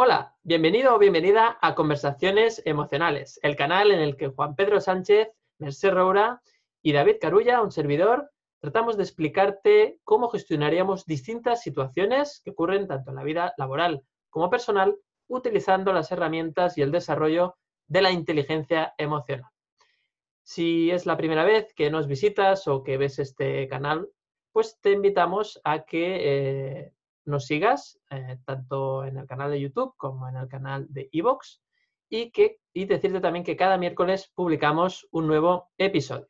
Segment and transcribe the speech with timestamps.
[0.00, 5.26] Hola, bienvenido o bienvenida a Conversaciones Emocionales, el canal en el que Juan Pedro Sánchez,
[5.58, 6.40] Merced Roura
[6.80, 8.30] y David Carulla, un servidor,
[8.60, 14.48] tratamos de explicarte cómo gestionaríamos distintas situaciones que ocurren tanto en la vida laboral como
[14.48, 14.96] personal
[15.26, 17.56] utilizando las herramientas y el desarrollo
[17.88, 19.50] de la inteligencia emocional.
[20.44, 24.08] Si es la primera vez que nos visitas o que ves este canal,
[24.52, 26.92] pues te invitamos a que eh,
[27.28, 31.62] nos sigas eh, tanto en el canal de YouTube como en el canal de Evox
[32.08, 36.28] y, que, y decirte también que cada miércoles publicamos un nuevo episodio.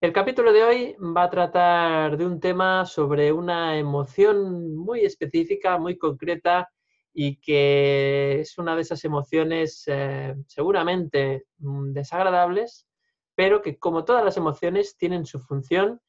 [0.00, 5.78] El capítulo de hoy va a tratar de un tema sobre una emoción muy específica,
[5.78, 6.70] muy concreta
[7.12, 12.86] y que es una de esas emociones eh, seguramente mm, desagradables,
[13.34, 16.00] pero que como todas las emociones tienen su función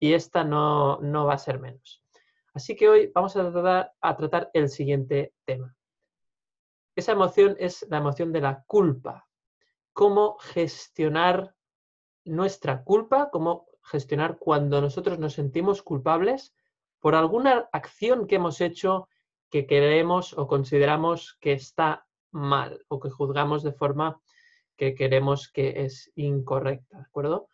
[0.00, 2.02] y esta no, no va a ser menos.
[2.52, 5.74] Así que hoy vamos a tratar, el siguiente tema.
[6.96, 9.28] Esa emoción es la emoción de la culpa.
[9.92, 11.54] Cómo gestionar
[12.24, 16.54] nuestra culpa, cómo gestionar cuando nosotros nos sentimos culpables
[16.98, 19.08] por alguna acción que hemos hecho
[19.48, 24.20] que queremos o consideramos que está mal o que juzgamos de forma
[24.76, 27.48] que queremos que es incorrecta, ¿de acuerdo?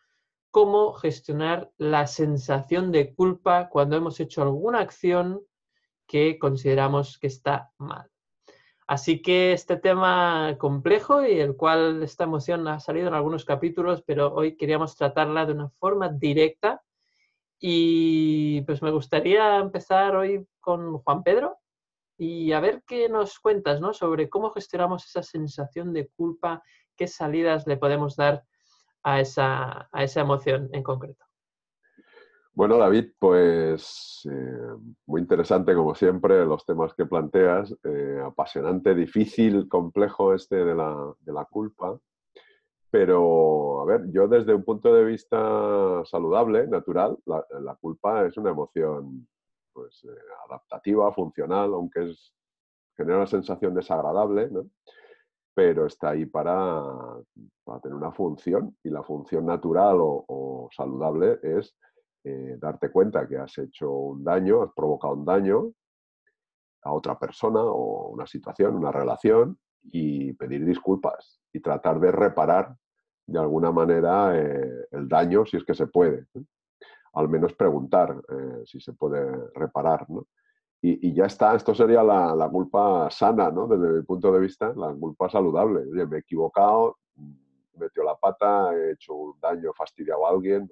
[0.57, 5.43] Cómo gestionar la sensación de culpa cuando hemos hecho alguna acción
[6.07, 8.11] que consideramos que está mal.
[8.87, 14.03] Así que este tema complejo y el cual esta emoción ha salido en algunos capítulos,
[14.07, 16.83] pero hoy queríamos tratarla de una forma directa.
[17.61, 21.59] Y pues me gustaría empezar hoy con Juan Pedro
[22.17, 23.93] y a ver qué nos cuentas ¿no?
[23.93, 26.63] sobre cómo gestionamos esa sensación de culpa,
[26.97, 28.47] qué salidas le podemos dar
[29.07, 31.25] a esa, a esa emoción en concreto.
[32.53, 34.77] Bueno, David, pues eh,
[35.07, 41.15] muy interesante como siempre los temas que planteas, eh, apasionante, difícil, complejo este de la,
[41.21, 42.01] de la, culpa,
[42.91, 48.51] pero a ver, yo desde un punto de vista saludable, natural, la, culpa es una
[48.51, 49.29] emoción
[49.73, 52.33] pues, eh, adaptativa, funcional, aunque es,
[52.97, 54.67] genera una sensación desagradable, ¿no?
[55.57, 56.83] Pero está ahí para,
[57.83, 61.75] tener una función y la función natural o, saludable es
[62.25, 65.73] eh, darte cuenta que has hecho un daño, has provocado un daño
[66.83, 72.77] a otra persona o una situación, una relación y pedir disculpas y tratar de reparar
[73.27, 76.27] de alguna manera eh, el daño si es que se puede.
[77.15, 80.05] Al menos preguntar eh, si se puede reparar.
[80.11, 80.27] ¿no?
[80.83, 83.67] Y, ya está, esto sería la, culpa sana, ¿no?
[83.67, 85.81] Desde mi punto de vista, la culpa saludable.
[85.91, 90.31] Oye, me he equivocado, he metido la pata, he hecho un daño, he fastidiado a
[90.31, 90.71] alguien.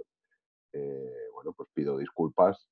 [0.72, 2.69] Eh, bueno, pues pido disculpas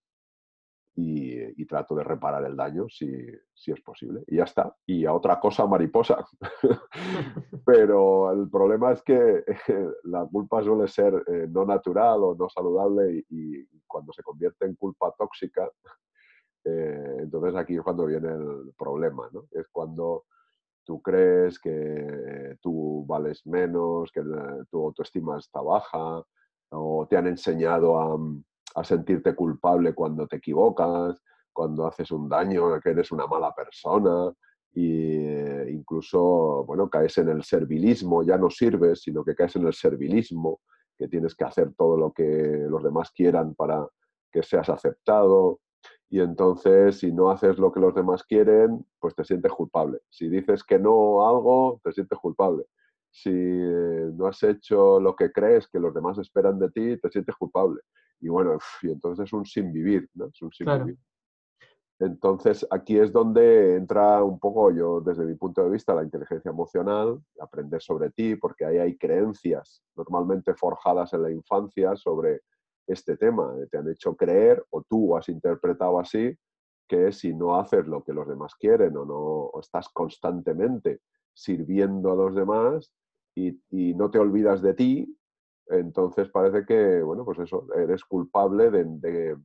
[0.94, 3.10] y, trato de reparar el daño si,
[3.54, 4.22] si, es posible.
[4.26, 4.76] Y ya está.
[4.84, 6.26] Y a otra cosa mariposa.
[7.64, 9.44] Pero el problema es que
[10.04, 14.75] la culpa suele ser eh, no natural o no saludable y cuando se convierte en
[14.75, 15.70] culpa tóxica,
[16.65, 19.47] eh, entonces aquí es cuando viene el problema, ¿no?
[19.50, 20.25] Es cuando
[20.84, 24.23] tú crees que tú vales menos, que
[24.71, 26.23] tu autoestima está baja,
[26.71, 28.19] o te han enseñado a,
[28.75, 34.33] a sentirte culpable cuando te equivocas, cuando haces un daño, que eres una mala persona,
[34.75, 39.75] e incluso, bueno, caes en el servilismo, ya no sirves, sino que caes en el
[39.75, 40.61] servilismo,
[40.97, 42.25] que tienes que hacer todo lo que
[42.69, 43.87] los demás quieran para
[44.31, 45.61] que seas aceptado,
[46.12, 50.00] y entonces si no haces lo que los demás quieren, pues te sientes culpable.
[50.11, 52.65] Si dices que no a algo, te sientes culpable.
[53.11, 57.09] Si eh, no has hecho lo que crees que los demás esperan de ti, te
[57.09, 57.81] sientes culpable.
[58.21, 60.27] Y bueno, y entonces es un sin vivir, ¿no?
[60.27, 60.99] Es un sin vivir.
[61.99, 66.50] Entonces aquí es donde entra un poco yo, desde mi punto de vista, la inteligencia
[66.50, 72.43] emocional, aprender sobre ti, porque ahí hay creencias normalmente forjadas en la infancia sobre
[72.87, 73.54] este tema.
[73.70, 76.37] Te han hecho creer o tú has interpretado así
[76.88, 81.00] que si no haces lo que los demás quieren o no estás constantemente
[81.32, 82.93] sirviendo a los demás
[83.34, 83.58] y,
[83.94, 85.19] no te olvidas de ti,
[85.69, 89.38] entonces parece que, bueno, pues eso, eres culpable de,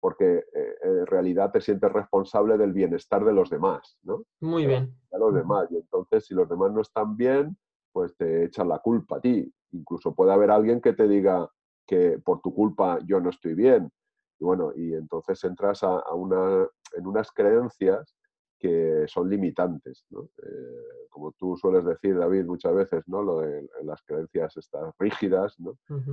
[0.00, 4.24] porque eh, en realidad te sientes responsable del bienestar de los demás, ¿no?
[4.40, 4.92] Muy bien.
[5.10, 5.68] De los demás.
[5.70, 7.56] Y entonces, si los demás no están bien,
[7.92, 9.52] pues te echan la culpa a ti.
[9.72, 11.48] Incluso puede haber alguien que te diga,
[11.88, 13.90] que por tu culpa yo no estoy bien.
[14.38, 18.14] Y bueno, y entonces entras a, una, en unas creencias
[18.60, 20.04] que son limitantes.
[20.12, 23.22] Eh, como tú sueles decir, David, muchas veces, ¿no?
[23.22, 25.56] Lo de las creencias estas rígidas,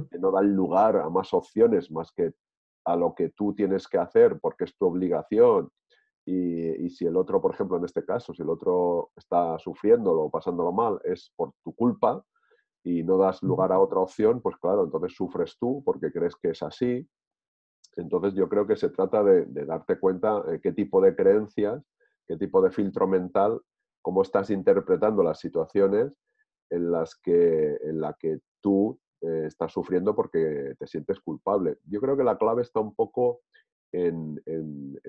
[0.09, 2.33] que no dan lugar a más opciones más que
[2.85, 5.71] a lo que tú tienes que hacer porque es tu obligación
[6.27, 10.31] y, si el otro, por ejemplo, en este caso, si el otro está sufriéndolo o
[10.31, 12.23] pasándolo mal, es por tu culpa
[12.85, 16.49] y no das lugar a otra opción, pues claro, entonces sufres tú porque crees que
[16.49, 17.05] es así.
[17.95, 21.83] Entonces yo creo que se trata de, darte cuenta de qué tipo de creencias,
[22.27, 23.59] qué tipo de filtro mental,
[24.03, 26.15] cómo estás interpretando las situaciones
[26.69, 31.79] en las que, en la que tú eh, estás sufriendo porque te sientes culpable.
[31.85, 33.41] Yo creo que la clave está un poco
[33.91, 34.39] en,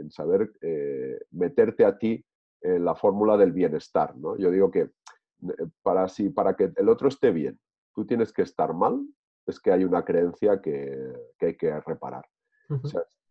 [0.08, 2.24] saber eh, meterte a ti
[2.62, 4.16] en la fórmula del bienestar.
[4.16, 4.38] ¿no?
[4.38, 7.58] Yo digo que eh, para, si, para que el otro esté bien,
[7.96, 9.04] tú tienes que estar mal,
[9.46, 12.24] es que hay una creencia que, hay que reparar.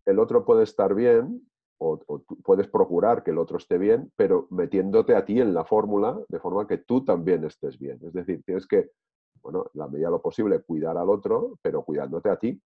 [0.05, 1.41] el otro puede estar bien
[1.77, 1.99] o,
[2.43, 6.39] puedes procurar que el otro esté bien, pero metiéndote a ti en la fórmula de
[6.39, 7.99] forma que tú también estés bien.
[8.03, 8.91] Es decir, tienes que,
[9.41, 12.61] bueno, la medida de lo posible, cuidar al otro, pero cuidándote a ti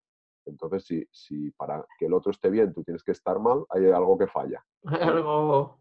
[0.49, 3.89] entonces, si, si para que el otro esté bien tú tienes que estar mal, hay
[3.89, 4.63] algo que falla.
[4.83, 5.79] algo,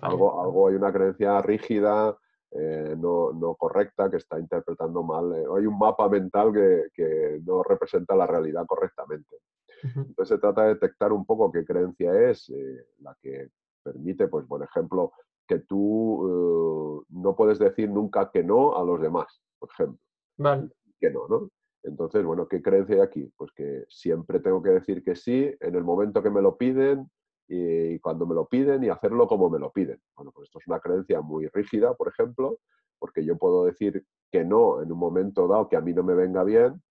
[0.00, 2.16] Algo, algo, hay una creencia rígida,
[2.56, 5.34] eh, no, no, correcta, que está interpretando mal.
[5.34, 9.36] Eh, hay un mapa mental que, que, no representa la realidad correctamente.
[9.82, 13.50] Entonces se trata de detectar un poco qué creencia es eh, la que
[13.82, 15.12] permite, pues, por ejemplo,
[15.46, 19.98] que tú no puedes decir nunca que no a los demás, por ejemplo.
[20.38, 20.70] Vale.
[20.98, 21.50] Que no, ¿no?
[21.82, 23.30] Entonces, bueno, ¿qué creencia hay aquí?
[23.36, 27.10] Pues que siempre tengo que decir que sí en el momento que me lo piden
[27.46, 30.00] y cuando me lo piden y hacerlo como me lo piden.
[30.16, 32.58] Bueno, pues esto es una creencia muy rígida, por ejemplo,
[32.98, 36.14] porque yo puedo decir que no en un momento dado que a mí no me
[36.14, 36.82] venga bien,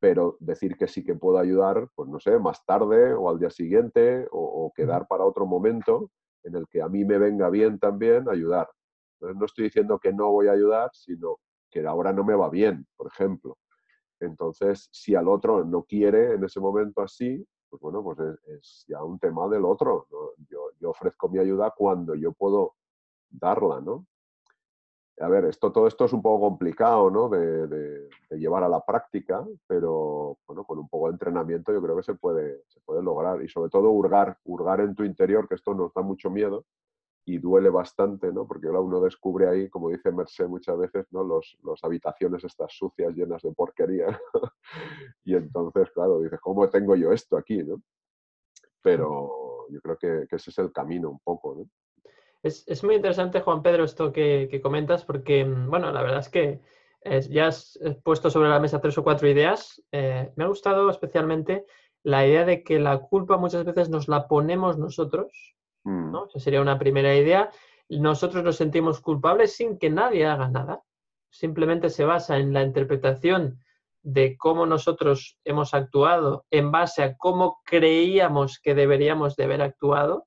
[0.00, 3.50] pero decir que sí que puedo ayudar, pues no sé, más tarde o al día
[3.50, 6.10] siguiente o, quedar para otro momento
[6.42, 8.68] en el que a mí me venga bien también ayudar.
[9.14, 11.38] Entonces, no estoy diciendo que no voy a ayudar, sino
[11.70, 13.56] que ahora no me va bien, por ejemplo.
[14.20, 19.02] Entonces, si al otro no quiere en ese momento así, pues bueno, pues es, ya
[19.02, 20.06] un tema del otro.
[20.48, 22.74] Yo, ofrezco mi ayuda cuando yo puedo
[23.30, 24.06] darla, ¿no?
[25.20, 27.28] A ver, esto, todo esto es un poco complicado, ¿no?
[27.28, 32.02] De, llevar a la práctica, pero bueno, con un poco de entrenamiento yo creo que
[32.02, 33.42] se puede, se puede lograr.
[33.42, 36.64] Y sobre todo hurgar, hurgar en tu interior, que esto nos da mucho miedo,
[37.26, 38.46] y duele bastante, ¿no?
[38.46, 41.24] Porque ahora uno descubre ahí, como dice Merced muchas veces, ¿no?
[41.24, 44.20] Los, habitaciones estas sucias, llenas de porquería.
[45.24, 47.82] y entonces, claro, dices, ¿cómo tengo yo esto aquí, no?
[48.82, 51.68] Pero yo creo que, ese es el camino un poco, ¿no?
[52.42, 56.60] Es, muy interesante, Juan Pedro, esto que, comentas, porque, mm, bueno, la verdad es que
[57.30, 59.82] ya has puesto sobre la mesa tres o cuatro ideas.
[59.92, 61.64] Eh, me ha gustado especialmente
[62.02, 65.54] la idea de que la culpa muchas veces nos la ponemos nosotros
[65.84, 66.14] Mm.
[66.28, 67.50] Esa sería una primera idea.
[67.88, 70.82] Nosotros nos sentimos culpables sin que nadie haga nada.
[71.30, 73.60] Simplemente se basa en la interpretación
[74.02, 80.26] de cómo nosotros hemos actuado en base a cómo creíamos que deberíamos de haber actuado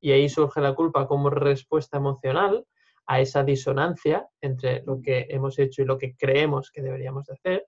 [0.00, 2.66] y ahí surge la culpa como respuesta emocional
[3.06, 7.34] a esa disonancia entre lo que hemos hecho y lo que creemos que deberíamos de
[7.34, 7.66] hacer.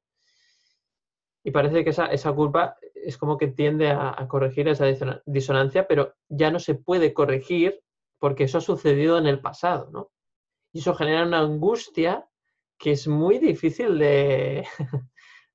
[1.48, 4.84] Y parece que esa, esa culpa es como que tiende a, corregir esa
[5.24, 7.80] disonancia, pero ya no se puede corregir
[8.18, 10.10] porque eso ha sucedido en el pasado, ¿no?
[10.74, 12.28] Y eso genera una angustia
[12.76, 14.66] que es muy difícil de,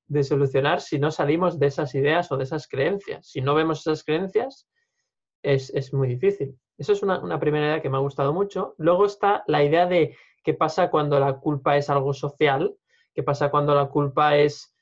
[0.07, 3.27] de solucionar si no salimos de esas ideas o de esas creencias.
[3.27, 4.67] Si no vemos esas creencias,
[5.43, 6.57] es, es muy difícil.
[6.75, 8.73] Eso es una, una, primera idea que me ha gustado mucho.
[8.79, 12.75] Luego está la idea de qué pasa cuando la culpa es algo social,
[13.13, 14.72] qué pasa cuando la culpa es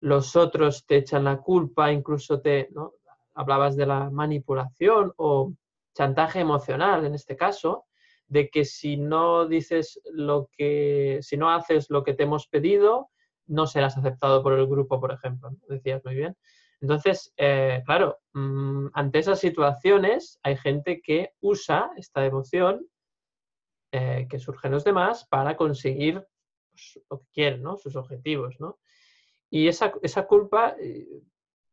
[0.00, 2.94] los otros te echan la culpa, incluso te, ¿no?
[3.34, 5.52] hablabas de la manipulación o
[5.94, 7.86] chantaje emocional en este caso,
[8.26, 13.10] de que si no dices lo que, si no haces lo que te hemos pedido,
[13.46, 15.50] no serás aceptado por el grupo, por ejemplo.
[15.68, 16.36] Decías muy bien.
[16.80, 22.86] Entonces, eh, claro, mm, ante esas situaciones hay gente que usa esta emoción
[23.92, 26.24] eh, que surge en los demás para conseguir
[26.70, 27.76] pues, lo que quieren, ¿no?
[27.76, 28.78] Sus objetivos, ¿no?
[29.50, 31.22] Y esa, esa culpa eh,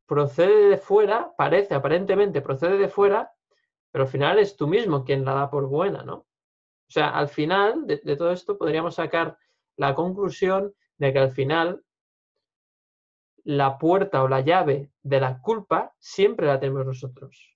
[0.08, 3.32] procede de fuera, parece, aparentemente procede de fuera,
[3.92, 6.16] pero al final es tú mismo quien la da por buena, ¿no?
[6.16, 9.38] O sea, al final de, todo esto podríamos sacar
[9.76, 11.84] la conclusión de que al final
[13.44, 17.56] la puerta o la llave de la culpa siempre la tenemos nosotros.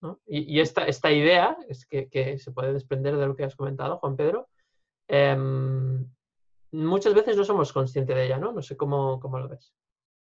[0.00, 0.20] ¿no?
[0.26, 3.98] Y, esta, esta, idea, es que, que, se puede desprender de lo que has comentado,
[3.98, 4.48] Juan Pedro,
[5.08, 6.06] em,
[6.72, 8.52] muchas veces no somos conscientes de ella, ¿no?
[8.52, 9.72] No sé cómo, cómo lo ves.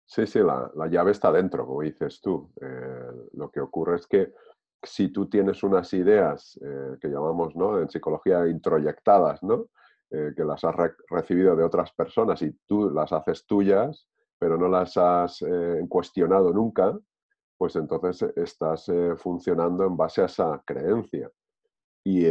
[0.10, 2.52] Sí, sí, la, la, llave está dentro, como dices tú.
[2.60, 4.34] Eh, lo que ocurre es que
[4.82, 7.80] si tú tienes unas ideas eh, que llamamos ¿no?
[7.80, 9.68] en psicología introyectadas, ¿no?
[10.10, 10.76] Eh, que las has
[11.12, 14.08] recibido de otras personas y tú las haces tuyas,
[14.40, 15.44] pero no las has
[15.88, 16.98] cuestionado nunca,
[17.56, 21.30] pues entonces estás funcionando en base a esa creencia.
[22.06, 22.24] y,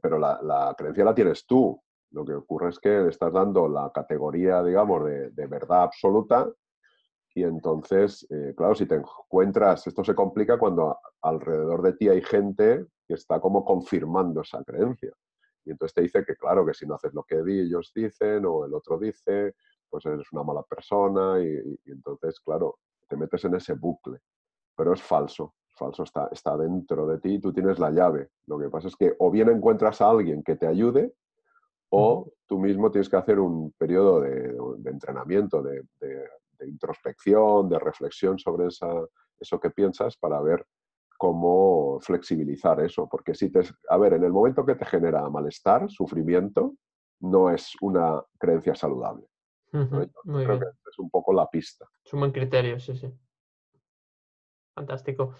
[0.00, 1.78] pero la, la, creencia la tienes tú.
[2.12, 6.48] Lo que ocurre es que le estás dando la categoría, digamos, de, de verdad absoluta
[7.34, 12.20] y entonces, eh, claro, si te encuentras, esto se complica cuando alrededor de ti hay
[12.20, 15.12] gente que está como confirmando esa creencia.
[15.64, 18.66] Y entonces te dice que, claro, que si no haces lo que ellos dicen o
[18.66, 19.54] el otro dice,
[19.88, 22.78] pues eres una mala persona y, entonces, claro,
[23.08, 24.18] te metes en ese bucle.
[24.76, 28.30] Pero es falso, falso, está, está dentro de ti, tú tienes la llave.
[28.46, 31.14] Lo que pasa es que o bien encuentras a alguien que te ayude
[31.94, 34.56] o tú mismo tienes que hacer un periodo de,
[34.86, 35.84] entrenamiento, de,
[36.66, 38.88] introspección, de reflexión sobre esa,
[39.38, 40.66] eso que piensas para ver
[41.18, 43.08] cómo flexibilizar eso.
[43.10, 43.60] Porque si te...
[43.90, 46.74] A ver, en el momento que te genera malestar, sufrimiento,
[47.20, 49.26] no es una creencia saludable.
[49.70, 51.86] creo que es un poco la pista.
[52.02, 53.12] Es un buen criterio, sí, sí.
[54.74, 55.34] Fantástico.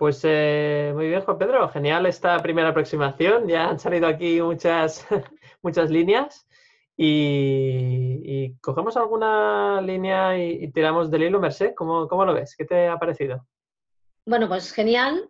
[0.00, 3.46] Pues eh, muy bien, Juan Pedro, genial esta primera aproximación.
[3.46, 5.06] Ya han salido aquí muchas,
[5.62, 6.48] muchas líneas
[6.96, 11.74] y, cogemos alguna línea y, tiramos del hilo, Merced.
[11.74, 12.56] ¿Cómo, ¿Cómo, lo ves?
[12.56, 13.46] ¿Qué te ha parecido?
[14.24, 15.28] Bueno, pues genial.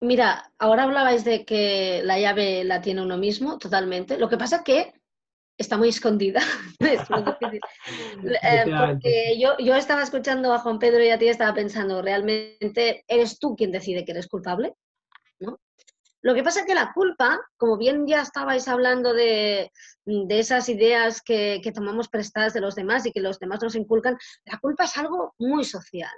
[0.00, 4.16] mira, ahora hablabais de que la llave la tiene uno mismo, totalmente.
[4.16, 4.94] Lo que pasa que
[5.58, 6.40] está muy escondida.
[8.42, 13.04] Eh, porque yo, yo estaba escuchando a Juan Pedro y a ti estaba pensando, ¿realmente
[13.06, 14.74] eres tú quien decide que eres culpable?
[15.38, 15.58] ¿No?
[16.22, 19.70] Lo que pasa es que la culpa, como bien ya estabais hablando de,
[20.04, 23.76] de esas ideas que, que, tomamos prestadas de los demás y que los demás nos
[23.76, 26.10] inculcan, la culpa es algo muy social.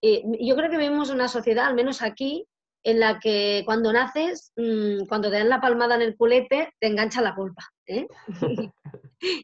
[0.00, 2.46] Y yo creo que vivimos una sociedad, al menos aquí,
[2.84, 6.86] en la que cuando naces, mm, cuando te dan la palmada en el culete, te
[6.88, 7.62] engancha la culpa.
[7.86, 8.06] ¿eh?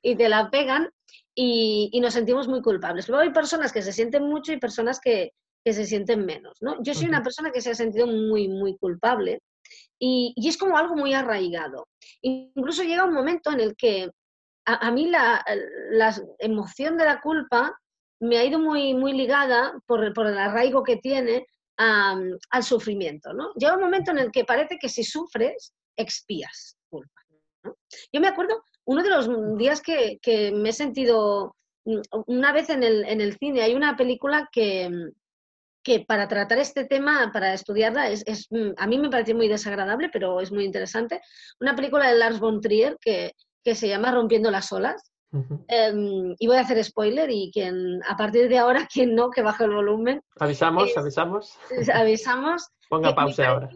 [0.02, 0.90] y te la pegan
[1.35, 3.09] y, nos sentimos muy culpables.
[3.09, 5.33] Luego hay personas que se sienten mucho y personas que,
[5.64, 6.57] se sienten menos.
[6.62, 6.83] ¿no?
[6.83, 9.42] Yo soy una persona que se ha sentido muy, muy culpable
[9.99, 11.87] y, es como algo muy arraigado.
[12.23, 14.09] Incluso llega un momento en el que
[14.64, 15.45] a, mí la,
[16.38, 17.78] emoción de la culpa
[18.21, 21.47] me ha ido muy, muy ligada por, por el arraigo que tiene
[21.78, 23.32] al sufrimiento.
[23.32, 23.52] ¿no?
[23.54, 27.23] Llega un momento en el que parece que si sufres, expías culpa.
[28.12, 32.82] Yo me acuerdo, uno de los días que, me he sentido, mm, una vez en
[32.82, 34.90] el, en el, cine, hay una película que,
[35.82, 39.49] que para tratar este tema, para estudiarla, es, es, mm, a mí me pareció muy
[39.49, 41.20] desagradable, pero es muy interesante.
[41.61, 45.12] Una película de Lars von Trier que, que se llama Rompiendo las olas.
[45.68, 49.42] Em, y voy a hacer spoiler y quien a partir de ahora, quien no, que
[49.42, 50.23] baje el volumen.
[50.40, 51.58] Avisamos, avisamos.
[51.92, 52.68] Avisamos.
[52.88, 53.68] Ponga pausa ahora.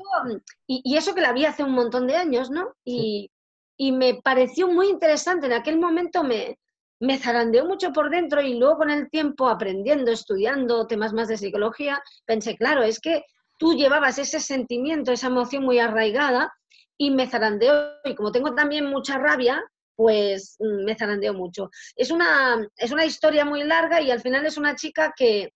[0.67, 2.73] Y, y, eso que la vi hace un montón de años, ¿no?
[2.85, 3.31] Y,
[3.77, 5.47] y me pareció muy interesante.
[5.47, 6.59] En aquel momento me,
[6.99, 11.37] me zarandeó mucho por dentro y luego con el tiempo aprendiendo, estudiando temas más de
[11.37, 13.25] psicología, pensé, claro, es que
[13.59, 16.53] tú llevabas ese sentimiento, esa emoción muy arraigada
[16.97, 17.75] y me zarandeó.
[18.05, 19.63] Y como tengo también mucha rabia,
[20.03, 21.71] pues mm, me zarandeó mucho.
[21.95, 25.55] Es una, es una historia muy larga y al final es una chica que,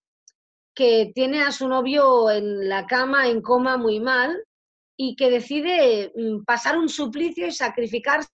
[0.72, 4.40] que tiene a su novio en la cama, en coma, muy mal,
[4.96, 8.30] y que decide mm, pasar un suplicio y sacrificarse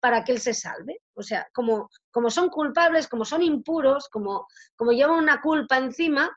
[0.00, 1.00] para que él se salve.
[1.14, 4.46] O sea, como, como son culpables, como son impuros, como,
[4.76, 6.30] como llevan una culpa encima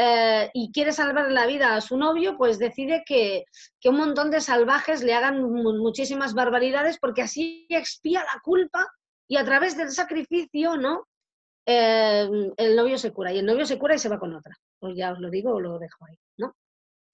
[0.00, 3.44] eh, y quiere salvar la vida a su novio, pues decide que,
[3.80, 8.86] que, un montón de salvajes le hagan muchísimas barbaridades porque así expía la culpa
[9.26, 11.08] y a través del sacrificio, ¿no?
[11.66, 14.56] Eh, el novio se cura y el novio se cura y se va con otra.
[14.78, 16.54] Pues ya os lo digo o lo dejo ahí, ¿no?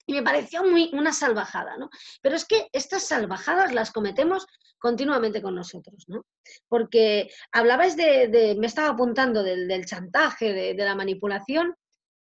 [0.05, 1.89] Y me pareció muy una salvajada, ¿no?
[2.21, 4.45] Pero es que estas salvajadas las cometemos
[4.77, 6.23] continuamente con nosotros, ¿no?
[6.67, 11.75] Porque hablabais de, me estaba apuntando del, chantaje, de, la manipulación,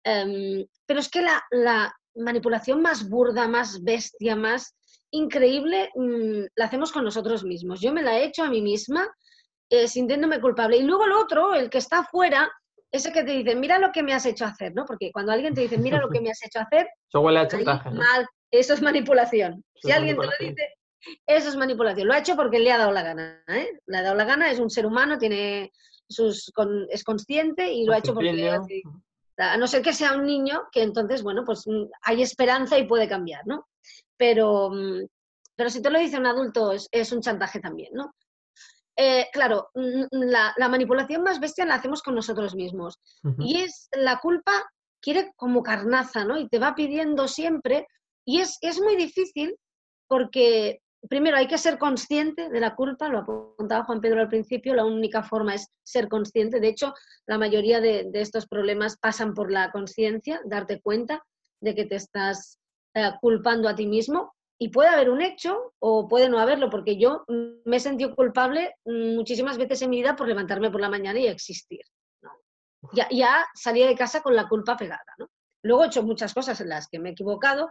[0.08, 4.74] em, pero es que la, manipulación más burda, más bestia, más
[5.12, 7.80] increíble, mm, la hacemos con nosotros mismos.
[7.80, 9.08] Yo me la he hecho a mí misma
[9.70, 10.78] eh, sintiéndome culpable.
[10.78, 12.50] Y luego el otro, el que está afuera,
[12.90, 14.84] ese que te dice, mira lo que me has hecho hacer, ¿no?
[14.86, 17.48] Porque cuando alguien te dice, mira lo que me has hecho hacer, eso huele a
[17.48, 17.90] chantaje.
[18.50, 19.62] eso es manipulación.
[19.76, 20.74] si alguien te lo dice,
[21.26, 22.08] eso es manipulación.
[22.08, 23.44] Lo ha hecho porque le ha dado la gana.
[23.48, 23.78] ¿eh?
[23.86, 25.70] Le ha dado la gana, es un ser humano, tiene
[26.08, 26.50] sus,
[26.90, 28.60] es consciente y lo ha hecho porque le ha
[29.38, 32.86] A no ser que sea un niño, que entonces, bueno, pues mm, hay esperanza y
[32.86, 33.68] puede cambiar, ¿no?
[34.16, 35.06] Pero, mm,
[35.54, 38.14] pero si te lo dice un adulto, es, es un chantaje también, ¿no?
[39.00, 39.70] Eh, claro,
[40.10, 42.98] la, manipulación más bestia la hacemos con nosotros mismos.
[43.38, 44.68] Y es la culpa,
[45.00, 46.36] quiere como carnaza, ¿no?
[46.36, 47.86] Y te va pidiendo siempre.
[48.24, 49.56] Y es, es muy difícil
[50.08, 54.74] porque, primero, hay que ser consciente de la culpa, lo apuntaba Juan Pedro al principio,
[54.74, 56.60] la única forma es ser consciente.
[56.60, 56.94] De hecho,
[57.26, 61.22] la mayoría de, estos problemas pasan por la conciencia, darte cuenta
[61.60, 62.58] de que te estás
[62.94, 64.34] eh, culpando a ti mismo.
[64.60, 67.24] y puede haber un hecho o puede no haberlo, porque yo
[67.64, 71.28] me he sentido culpable muchísimas veces en mi vida por levantarme por la mañana y
[71.28, 71.82] existir.
[72.92, 75.14] Ya, ya salí de casa con la culpa pegada.
[75.18, 75.28] ¿no?
[75.62, 77.70] Luego he hecho muchas cosas en las que me he equivocado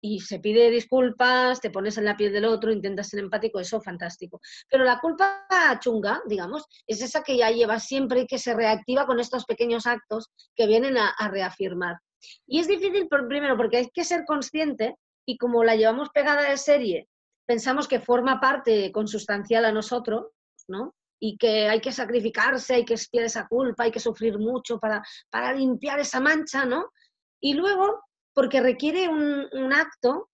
[0.00, 3.80] y se pide disculpas, te pones en la piel del otro, intentas ser empático, eso
[3.80, 4.40] fantástico.
[4.70, 5.46] Pero la culpa
[5.80, 9.86] chunga, digamos, es esa que ya lleva siempre y que se reactiva con estos pequeños
[9.86, 11.96] actos que vienen a, a reafirmar.
[12.46, 16.48] Y es difícil, por, primero, porque hay que ser consciente y como la llevamos pegada
[16.48, 17.08] de serie,
[17.46, 20.26] pensamos que forma parte consustancial a nosotros,
[20.68, 20.94] ¿no?
[21.20, 25.02] Y que hay que sacrificarse, hay que espiar esa culpa, hay que sufrir mucho para,
[25.30, 26.90] para limpiar esa mancha, ¿no?
[27.40, 28.00] Y luego,
[28.38, 30.30] porque requiere un, acto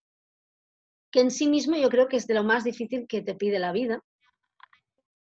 [1.11, 3.59] que en sí mismo yo creo que es de lo más difícil que te pide
[3.59, 4.03] la vida.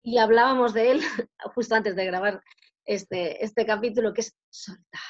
[0.02, 1.00] Y hablábamos de él
[1.54, 2.42] justo antes de grabar
[2.86, 5.02] este, este capítulo, que es soltar.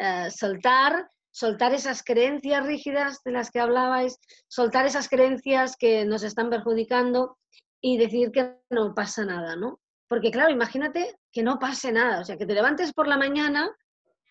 [0.00, 4.18] Uh, soltar soltar esas creencias rígidas de las que hablabais,
[4.48, 7.38] soltar esas creencias que nos están perjudicando
[7.80, 9.78] y decir que no pasa nada, ¿no?
[10.08, 13.70] Porque claro, imagínate que no pase nada, o sea, que te levantes por la mañana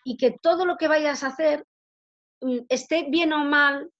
[0.04, 1.64] y que todo lo que vayas a hacer
[2.68, 3.90] esté bien o mal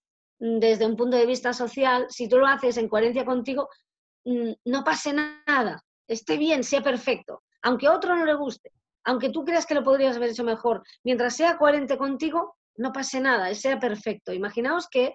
[0.41, 3.69] mm, desde un punto de vista social, si tú lo haces en coherencia contigo,
[4.25, 8.73] mm, no pase nada, esté bien, sea perfecto, aunque a otro no le guste,
[9.05, 13.21] aunque tú creas que lo podrías haber hecho mejor, mientras sea coherente contigo, no pase
[13.21, 14.33] nada, sea perfecto.
[14.33, 15.15] Imaginaos que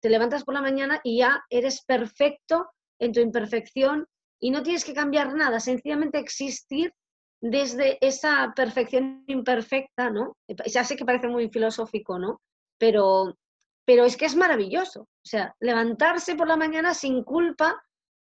[0.00, 2.68] te levantas por la mañana y ya eres perfecto
[2.98, 4.06] en tu imperfección
[4.40, 6.92] y no tienes que cambiar nada, sencillamente existir
[7.40, 10.36] desde esa perfección imperfecta, ¿no?
[10.66, 12.40] Ya sé que parece muy filosófico, ¿no?
[12.78, 13.36] Pero,
[13.84, 15.02] pero es que es maravilloso.
[15.02, 17.82] O sea, levantarse por la mañana sin culpa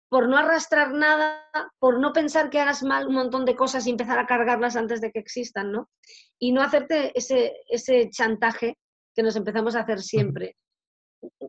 [0.08, 1.44] por no arrastrar nada,
[1.78, 5.00] por no pensar que hagas mal un montón de cosas y empezar a cargarlas antes
[5.00, 5.90] de que existan, ¿no?
[6.38, 8.78] Y no hacerte ese, ese chantaje
[9.14, 10.56] que nos empezamos a hacer siempre.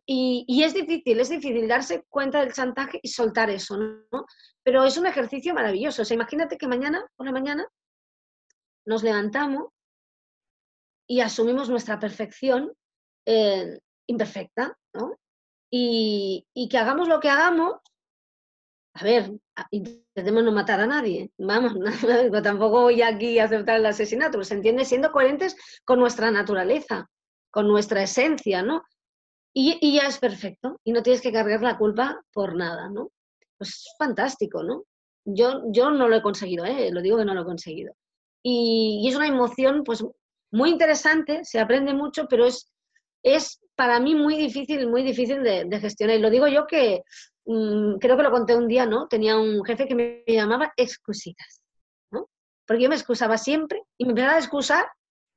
[0.05, 4.25] Y, y, es difícil, es difícil darse cuenta del chantaje y soltar eso, ¿no?
[4.63, 6.01] Pero es un ejercicio maravilloso.
[6.01, 7.67] O sea, imagínate que mañana, por la mañana,
[8.85, 9.67] nos levantamos
[11.07, 12.73] y asumimos nuestra perfección
[13.25, 15.15] eh, imperfecta, ¿no?
[15.71, 17.75] Y, que hagamos lo que hagamos,
[18.95, 19.31] a ver,
[19.71, 21.73] intentemos no matar a nadie, vamos,
[22.43, 25.55] tampoco voy aquí a aceptar el asesinato, se entiende siendo coherentes
[25.85, 27.07] con nuestra naturaleza,
[27.51, 28.83] con nuestra esencia, ¿no?
[29.53, 33.11] Y, ya es perfecto, y no tienes que cargar la culpa por nada, ¿no?
[33.57, 34.85] Pues es fantástico, ¿no?
[35.25, 36.89] Yo, yo no lo he conseguido, ¿eh?
[36.91, 37.93] lo digo que no lo he conseguido.
[38.43, 40.03] Y es una emoción, pues,
[40.51, 42.71] muy interesante, se aprende mucho, pero es,
[43.23, 46.17] es para mí muy difícil, muy difícil de, gestionar.
[46.17, 47.03] Y lo digo yo que
[47.51, 49.07] Mm, creo que lo conté un día, ¿no?
[49.07, 51.63] Tenía un jefe que me llamaba excusitas,
[52.11, 52.29] ¿no?
[52.67, 54.85] Porque yo me excusaba siempre y me empezaba a excusar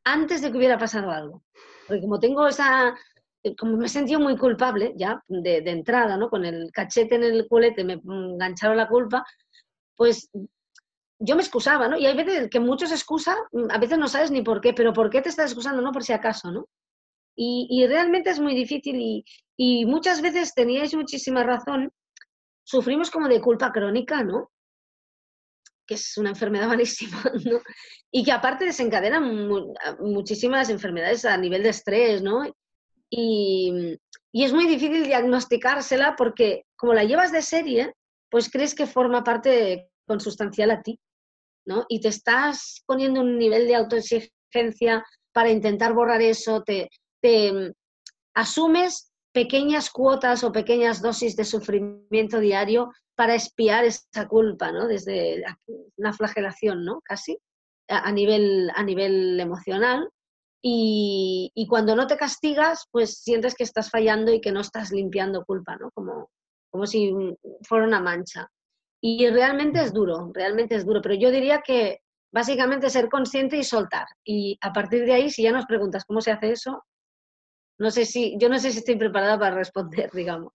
[0.05, 1.43] antes de que hubiera pasado algo.
[1.89, 2.95] Porque como tengo esa,
[3.43, 6.29] eh, como me he sentido muy culpable ya de, de entrada, ¿no?
[6.29, 9.25] Con el cachete en el culete me engancharon la culpa,
[9.97, 10.29] pues
[11.19, 11.97] yo me excusaba, ¿no?
[11.97, 13.39] Y hay veces que muchos excusan,
[13.71, 15.81] a veces no sabes ni por qué, pero ¿por qué te estás excusando?
[15.81, 16.67] No por si acaso, ¿no?
[17.35, 19.25] Y, realmente es muy difícil
[19.57, 21.93] y, muchas veces teníais muchísima razón
[22.65, 24.51] sufrimos como de culpa crónica, ¿no?
[25.87, 27.61] Que es una enfermedad malísima, ¿no?
[28.11, 29.21] Y que aparte desencadena
[30.01, 32.45] muchísimas enfermedades a nivel de estrés, ¿no?
[33.11, 33.99] Y,
[34.33, 37.95] y, es muy difícil diagnosticársela porque como la llevas de serie,
[38.31, 40.99] pues crees que forma parte consustancial a ti,
[41.67, 41.85] ¿no?
[41.89, 46.89] Y te estás poniendo un nivel de autoexigencia para intentar borrar eso, te,
[47.23, 47.73] te
[48.35, 54.87] asumes pequeñas cuotas o pequeñas dosis de sufrimiento diario para espiar esa culpa, ¿no?
[54.87, 55.43] Desde
[55.97, 57.01] una flagelación, ¿no?
[57.03, 57.39] Casi
[57.89, 60.09] a nivel, a nivel emocional.
[60.65, 64.93] Y, y, cuando no te castigas, pues sientes que estás fallando y que no estás
[64.93, 65.91] limpiando culpa, ¿no?
[65.93, 66.31] Como,
[66.71, 67.13] como si
[67.63, 68.49] fuera una mancha.
[69.01, 71.03] Y realmente es duro, realmente es duro.
[71.03, 71.99] Pero yo diría que
[72.33, 74.07] básicamente ser consciente y soltar.
[74.25, 76.85] Y a partir de ahí, si ya nos preguntas cómo se hace eso,
[77.83, 80.53] no sé si, yo no sé si estoy preparada para responder, digamos.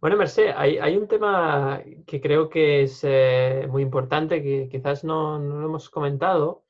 [0.00, 5.38] Bueno, Merced, hay, un tema que creo que es eh, muy importante, que quizás no,
[5.38, 6.64] lo hemos comentado.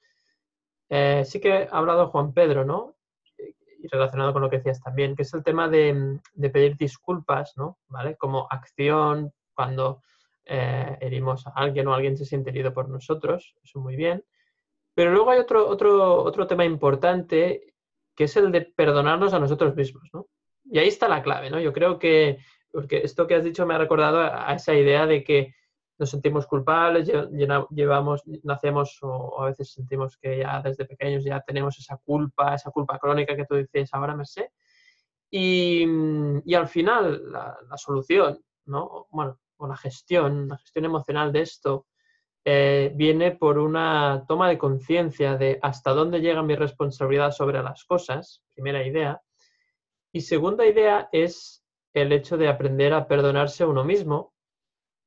[0.88, 2.96] Eh, sí que ha hablado Juan Pedro, ¿no?
[3.38, 6.18] Y relacionado con lo que decías también, que es el tema de,
[6.52, 7.78] pedir disculpas, ¿no?
[7.88, 8.16] ¿Vale?
[8.16, 10.02] Como acción cuando
[10.44, 14.24] eh, herimos a alguien o alguien se siente herido por nosotros, eso muy bien.
[14.94, 17.69] Pero luego hay otro, otro, otro tema importante
[18.20, 20.26] que es el de perdonarnos a nosotros mismos, ¿no?
[20.70, 21.58] Y ahí está la clave, ¿no?
[21.58, 22.36] Yo creo que,
[22.70, 25.54] porque esto que has dicho me ha recordado a, esa idea de que
[25.98, 27.10] nos sentimos culpables,
[27.70, 32.70] llevamos, nacemos o, a veces sentimos que ya desde pequeños ya tenemos esa culpa, esa
[32.70, 34.50] culpa crónica que tú dices ahora, Merced.
[35.30, 35.86] Y,
[36.44, 39.06] y al final, la, la, solución, ¿no?
[39.12, 41.86] Bueno, o la gestión, la gestión emocional de esto,
[42.44, 47.84] eh, viene por una toma de conciencia de hasta dónde llega mi responsabilidad sobre las
[47.84, 49.20] cosas, primera idea.
[50.12, 54.32] Y segunda idea es el hecho de aprender a perdonarse a uno mismo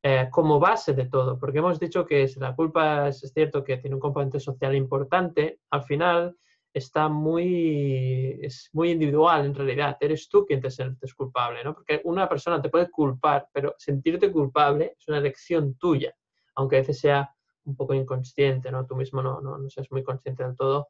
[0.04, 3.78] eh, como base de todo, porque hemos dicho que si la culpa es, cierto que
[3.78, 6.38] tiene un componente social importante, al final
[6.74, 11.74] está muy, es muy individual en realidad, eres tú quien te sientes culpable, ¿no?
[11.74, 16.14] Porque una persona te puede culpar, pero sentirte culpable es una elección tuya
[16.56, 17.36] aunque a veces sea
[17.66, 18.86] un poco inconsciente, ¿no?
[18.86, 20.90] Tú mismo no, no, no seas muy consciente del todo.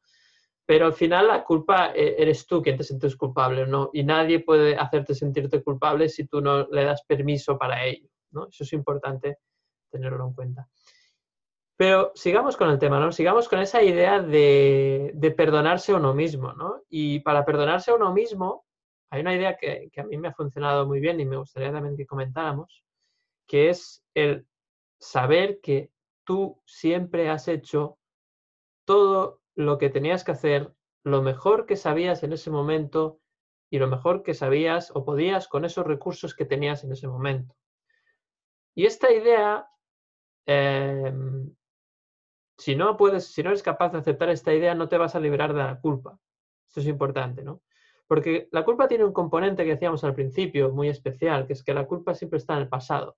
[0.65, 3.89] Pero al final la culpa eh, eres tú quien te sientes culpable, ¿no?
[3.93, 8.47] Y nadie puede hacerte sentirte culpable si tú no le das permiso para ello, ¿no?
[8.47, 9.39] Eso es importante
[9.91, 10.67] tenerlo en cuenta.
[11.75, 13.11] Pero sigamos con el tema, ¿no?
[13.11, 16.83] Sigamos con esa idea de, perdonarse a uno mismo, ¿no?
[16.87, 18.65] Y para perdonarse a uno mismo,
[19.09, 21.97] hay una idea que a mí me ha funcionado muy bien y me gustaría también
[21.97, 22.83] que comentáramos,
[23.47, 24.47] que es el
[25.03, 25.91] saber que
[26.23, 27.97] tú siempre has hecho
[28.85, 33.19] todo lo que tenías que hacer, lo mejor que sabías en ese momento
[33.69, 37.55] y lo mejor que sabías o podías con esos recursos que tenías en ese momento.
[38.75, 39.67] Y esta idea,
[40.45, 41.13] eh,
[42.57, 45.19] si no puedes, si no eres capaz de aceptar esta idea, no te vas a
[45.19, 46.17] liberar de la culpa.
[46.67, 47.61] Esto es importante, ¿no?
[48.07, 51.73] Porque la culpa tiene un componente que decíamos al principio, muy especial, que es que
[51.73, 53.17] la culpa siempre está en el pasado.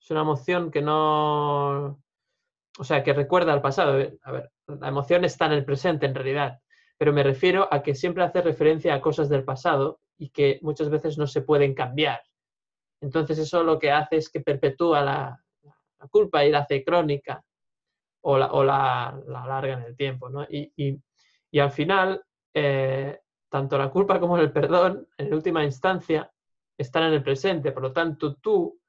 [0.00, 2.00] Es una emoción que no,
[2.78, 3.92] o sea, que recuerda al pasado.
[4.22, 6.60] A ver, la emoción está en el presente en realidad,
[6.96, 10.88] pero me refiero a que siempre hace referencia a cosas del pasado y que muchas
[10.90, 12.22] veces no se pueden cambiar.
[13.00, 15.44] Entonces eso lo que hace es que perpetúa la,
[16.10, 17.42] culpa y la hace crónica
[18.22, 20.28] o la, o la, la alarga en el tiempo.
[20.28, 20.44] ¿no?
[20.44, 20.98] Y, y,
[21.50, 22.22] y, al final,
[22.54, 26.30] eh, tanto la culpa como el perdón, en última instancia,
[26.76, 27.72] están en el presente.
[27.72, 28.79] Por lo tanto, tú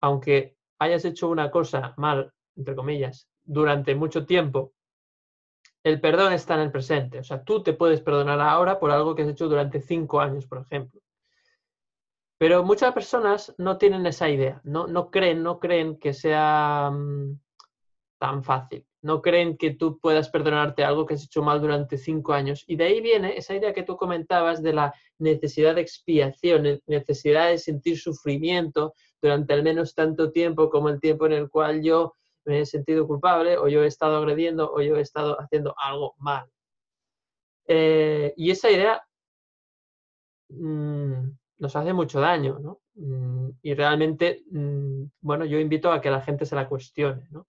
[0.00, 4.72] aunque hayas hecho una cosa mal, entre comillas, durante mucho tiempo,
[5.82, 7.18] el perdón está en el presente.
[7.18, 10.46] O sea, tú te puedes perdonar ahora por algo que has hecho durante cinco años,
[10.46, 11.00] por ejemplo.
[12.38, 17.38] Pero muchas personas no tienen esa idea, no, no creen, no creen que sea um,
[18.18, 18.86] tan fácil.
[19.02, 22.64] No creen que tú puedas perdonarte algo que has hecho mal durante cinco años.
[22.66, 27.48] Y de ahí viene esa idea que tú comentabas de la necesidad de expiación, necesidad
[27.48, 32.16] de sentir sufrimiento durante al menos tanto tiempo como el tiempo en el cual yo
[32.44, 36.14] me he sentido culpable o yo he estado agrediendo o yo he estado haciendo algo
[36.18, 36.50] mal.
[37.66, 39.02] Eh, y esa idea
[40.48, 42.80] mmm, nos hace mucho daño, ¿no?
[42.94, 47.46] Mm, y realmente, mmm, bueno, yo invito a que la gente se la cuestione, ¿no?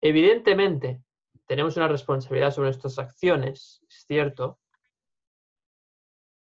[0.00, 1.02] Evidentemente,
[1.46, 4.58] tenemos una responsabilidad sobre nuestras acciones, es cierto,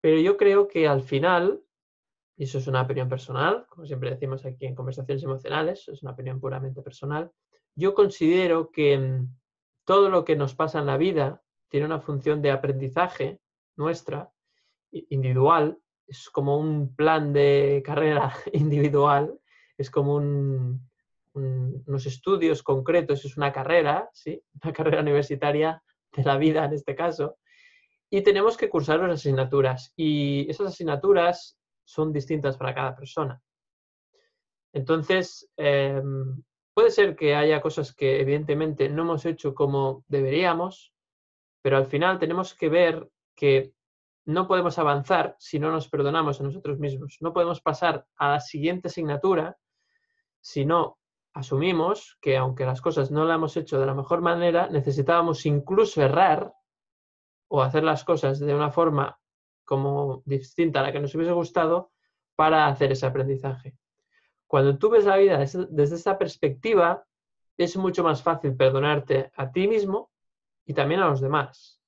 [0.01, 1.61] pero yo creo que al final,
[2.37, 6.11] y eso es una opinión personal, como siempre decimos aquí en conversaciones emocionales, es una
[6.11, 7.31] opinión puramente personal,
[7.75, 9.35] yo considero que mm,
[9.83, 13.39] todo lo que nos pasa en la vida tiene una función de aprendizaje
[13.75, 14.31] nuestra,
[14.91, 19.39] individual, es como un plan de carrera individual,
[19.77, 20.87] es como un,
[21.33, 24.41] unos estudios concretos, es una carrera, ¿sí?
[24.63, 25.81] una carrera universitaria
[26.15, 27.37] de la vida en este caso,
[28.09, 29.93] y tenemos que cursar las asignaturas.
[29.95, 33.41] Y esas asignaturas son distintas para cada persona.
[34.73, 36.01] Entonces, eh,
[36.73, 40.93] puede ser que haya cosas que evidentemente no hemos hecho como deberíamos,
[41.61, 43.71] pero al final tenemos que ver que
[44.25, 47.17] no podemos avanzar si no nos perdonamos a nosotros mismos.
[47.21, 49.57] No podemos pasar a la siguiente asignatura
[50.41, 50.99] si no
[51.33, 56.01] asumimos que aunque las cosas no las hemos hecho de la mejor manera, necesitábamos incluso
[56.01, 56.53] errar
[57.47, 59.17] o hacer las cosas de una forma
[59.67, 61.91] como distinta a la que nos hubiese gustado
[62.35, 63.75] para hacer ese aprendizaje.
[64.47, 67.05] Cuando tú ves la vida desde esa perspectiva,
[67.57, 70.09] es mucho más fácil perdonarte a ti mismo
[70.65, 71.79] y también a los demás.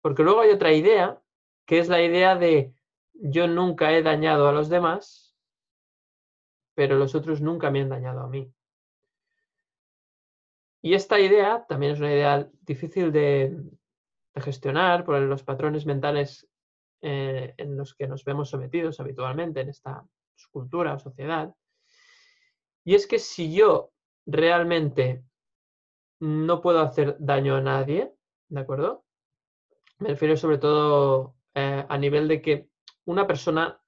[0.00, 1.20] Porque luego hay otra idea,
[1.66, 2.72] que es la idea de
[3.14, 5.24] yo nunca he dañado a los demás
[6.74, 8.52] pero los otros nunca me han dañado a mí.
[10.82, 13.56] Y esta idea también es una idea difícil de,
[14.34, 16.46] de gestionar por los patrones mentales
[17.04, 20.04] eh, en los que nos vemos sometidos habitualmente en esta
[20.50, 21.54] cultura o sociedad.
[22.84, 23.92] Y es que si yo
[24.26, 25.24] realmente
[26.20, 28.12] no puedo hacer daño a nadie,
[28.48, 29.04] ¿de acuerdo?
[29.98, 32.68] Me refiero sobre todo eh, a nivel de que
[33.04, 33.80] una persona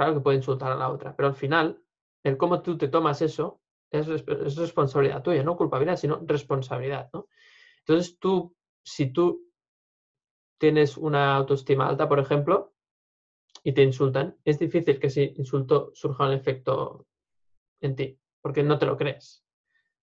[0.00, 1.82] Claro que puede insultar a la otra, pero al final,
[2.22, 7.28] el cómo tú te tomas eso es, es responsabilidad tuya, no culpabilidad, sino responsabilidad, ¿no?
[7.80, 9.49] Entonces tú, si tú
[10.60, 12.74] tienes una autoestima alta, por ejemplo,
[13.64, 17.06] y te insultan, es difícil que ese insulto surja un efecto
[17.80, 19.42] en ti, porque no te lo crees.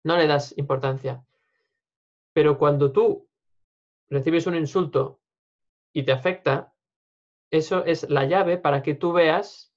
[0.03, 1.25] No le das importancia.
[2.31, 3.27] Pero cuando tú
[4.07, 5.19] recibes un insulto
[5.91, 6.73] y te afecta,
[7.49, 9.73] eso es la llave para que tú veas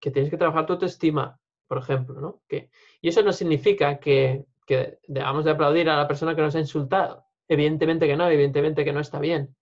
[0.00, 2.42] que tienes que trabajar tu autoestima, por ejemplo, ¿no?
[2.48, 6.60] Y eso no significa que, que debamos de aplaudir a la persona que nos ha
[6.60, 7.26] insultado.
[7.46, 9.54] Evidentemente que no, evidentemente que no está bien.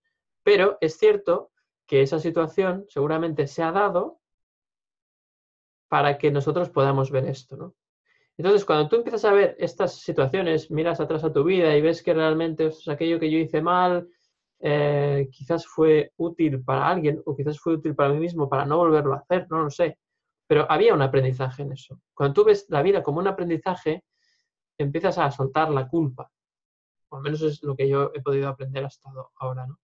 [0.44, 1.50] Pero es cierto
[1.86, 4.20] que esa situación seguramente se ha dado
[5.88, 7.74] para que nosotros podamos ver esto, ¿no?
[8.36, 12.02] Entonces, cuando tú empiezas a ver estas situaciones, miras atrás a tu vida y ves
[12.02, 14.08] que realmente es aquello que yo hice mal,
[14.58, 18.78] eh, quizás fue útil para alguien o quizás fue útil para mí mismo para no
[18.78, 19.98] volverlo a hacer, no lo sé.
[20.48, 22.00] Pero había un aprendizaje en eso.
[22.12, 24.04] Cuando tú ves la vida como un aprendizaje,
[24.78, 26.30] empiezas a soltar la culpa.
[27.12, 29.78] Al menos es lo que yo he podido aprender hasta ahora, ¿no?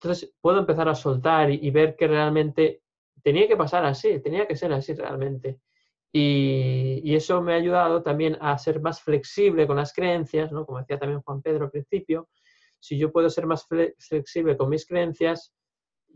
[0.00, 2.82] Entonces puedo empezar a soltar y, ver que realmente
[3.22, 5.60] tenía que pasar así, tenía que ser así realmente.
[6.12, 10.66] Y, eso me ha ayudado también a ser más flexible con las creencias, ¿no?
[10.66, 12.28] Como decía también Juan Pedro al principio,
[12.78, 15.54] si yo puedo ser más flexible con mis creencias,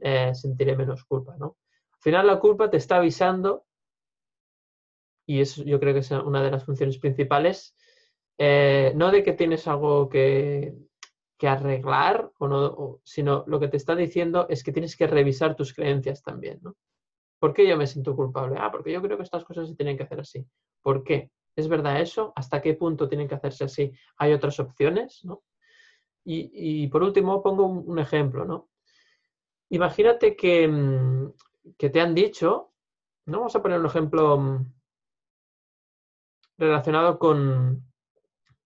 [0.00, 1.56] eh, sentiré menos culpa, ¿no?
[1.92, 3.64] Al final la culpa te está avisando,
[5.26, 7.74] y eso yo creo que es una de las funciones principales,
[8.38, 10.74] eh, no de que tienes algo que,
[11.40, 12.30] que arreglar,
[13.02, 16.76] sino lo que te está diciendo es que tienes que revisar tus creencias también, ¿no?
[17.38, 18.58] ¿Por qué yo me siento culpable?
[18.60, 20.44] Ah, porque yo creo que estas cosas se tienen que hacer así.
[20.82, 21.30] ¿Por qué?
[21.56, 22.34] ¿Es verdad eso?
[22.36, 23.90] ¿Hasta qué punto tienen que hacerse así?
[24.18, 25.24] ¿Hay otras opciones?
[25.24, 25.42] ¿no?
[26.26, 28.68] Y, por último, pongo un, ejemplo, ¿no?
[29.70, 31.32] Imagínate que, mm,
[31.78, 32.74] que, te han dicho,
[33.24, 33.38] ¿no?
[33.38, 34.72] Vamos a poner un ejemplo mm,
[36.58, 37.90] relacionado con,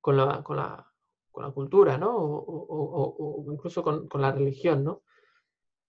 [0.01, 0.94] con la
[1.35, 2.15] con la cultura, ¿no?
[2.17, 5.03] O, incluso con, la religión, ¿no?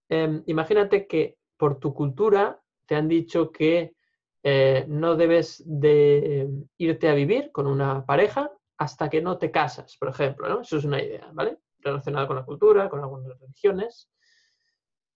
[0.09, 3.95] Em, imagínate que por tu cultura te han dicho que
[4.41, 9.51] eh, no debes de em, irte a vivir con una pareja hasta que no te
[9.51, 10.61] casas, por ejemplo, ¿no?
[10.61, 11.59] Eso es una idea, ¿vale?
[11.77, 14.09] Relacionada con la cultura, con algunas religiones.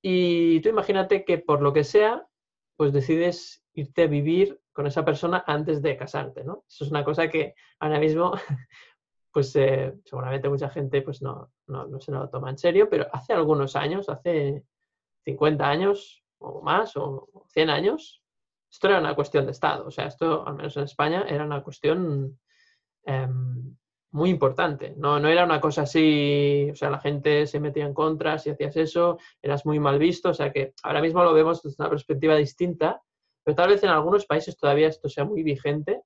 [0.03, 2.27] Y tú imagínate que por lo que sea,
[2.77, 6.65] pues decides irte a vivir con esa persona antes de casarte, ¿no?
[6.69, 8.31] Eso es una cosa que ahora mismo
[9.39, 13.31] pues eh, seguramente mucha gente pues no, no, se lo toma en serio, pero hace
[13.31, 14.65] algunos años, hace
[15.23, 18.21] 50 años o más, o 100 años,
[18.69, 19.87] esto era una cuestión de Estado.
[19.87, 22.37] O sea, esto, al menos en España, era una cuestión
[23.05, 23.77] em,
[24.11, 24.93] muy importante.
[24.97, 28.49] No, no era una cosa así, o sea, la gente se metía en contra si
[28.49, 30.31] hacías eso, eras muy mal visto.
[30.31, 33.01] O sea, que ahora mismo lo vemos desde una perspectiva distinta,
[33.45, 36.01] pero tal vez en algunos países todavía esto sea muy vigente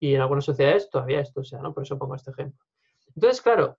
[0.00, 1.74] y en algunas sociedades todavía esto sea, ¿no?
[1.74, 2.64] Por eso pongo este ejemplo.
[3.14, 3.78] Entonces, claro,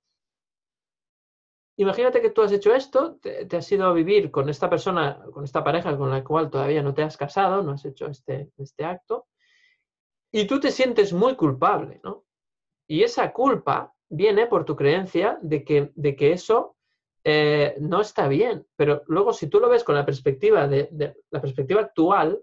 [1.77, 5.43] imagínate que tú has hecho esto, te, has ido a vivir con esta persona, con
[5.43, 8.83] esta pareja con la cual todavía no te has casado, no has hecho este, este
[8.83, 9.27] acto,
[10.31, 12.25] y tú te sientes muy culpable, ¿no?
[12.87, 16.75] Y esa culpa viene por tu creencia de que, de que eso
[17.23, 18.65] eh, no está bien.
[18.75, 22.41] Pero luego, si tú lo ves con la perspectiva de, de, la perspectiva actual,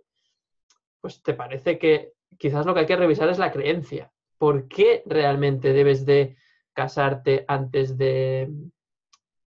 [1.00, 4.12] pues te parece que quizás lo que hay que revisar es la creencia.
[4.38, 6.36] ¿Por qué realmente debes de
[6.72, 8.50] casarte antes de,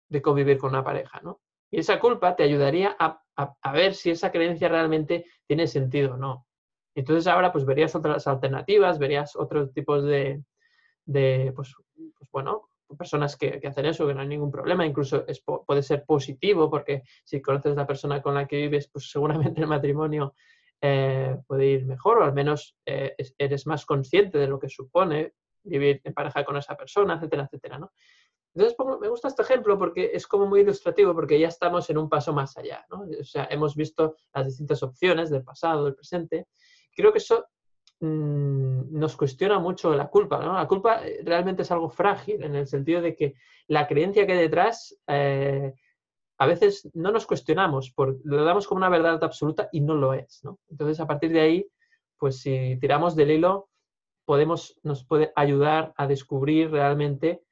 [0.07, 1.19] de convivir con una pareja?
[1.21, 1.41] ¿no?
[1.71, 3.21] Y esa culpa te ayudaría a,
[3.71, 6.45] ver si esa creencia realmente tiene sentido o no.
[6.95, 10.43] Entonces ahora pues verías otras alternativas, verías otros tipos de,
[11.05, 11.73] de pues,
[12.17, 15.25] pues, bueno, personas que, hacen eso, que no hay ningún problema, incluso
[15.65, 19.61] puede ser positivo porque si conoces a la persona con la que vives, pues seguramente
[19.61, 20.33] el matrimonio
[20.81, 25.33] eh, puede ir mejor o al menos eh, eres más consciente de lo que supone
[25.63, 27.91] vivir en pareja con esa persona, etcétera, etcétera, ¿no?
[28.55, 32.09] Entonces me gusta este ejemplo porque es como muy ilustrativo porque ya estamos en un
[32.09, 33.05] paso más allá, ¿no?
[33.19, 36.47] O sea, hemos visto las distintas opciones del pasado, del presente.
[36.95, 37.45] Creo que eso
[37.99, 40.53] mm, nos cuestiona mucho la culpa, ¿no?
[40.53, 43.35] La culpa eh, realmente es algo frágil en el sentido de que
[43.67, 44.97] la creencia que hay detrás
[46.39, 50.13] a veces no nos cuestionamos, por, lo damos como una verdad absoluta y no lo
[50.13, 50.41] es.
[50.43, 50.57] ¿no?
[50.69, 51.69] Entonces, a partir de ahí,
[52.17, 53.69] pues si tiramos del hilo,
[54.23, 57.43] podemos, nos puede ayudar a descubrir realmente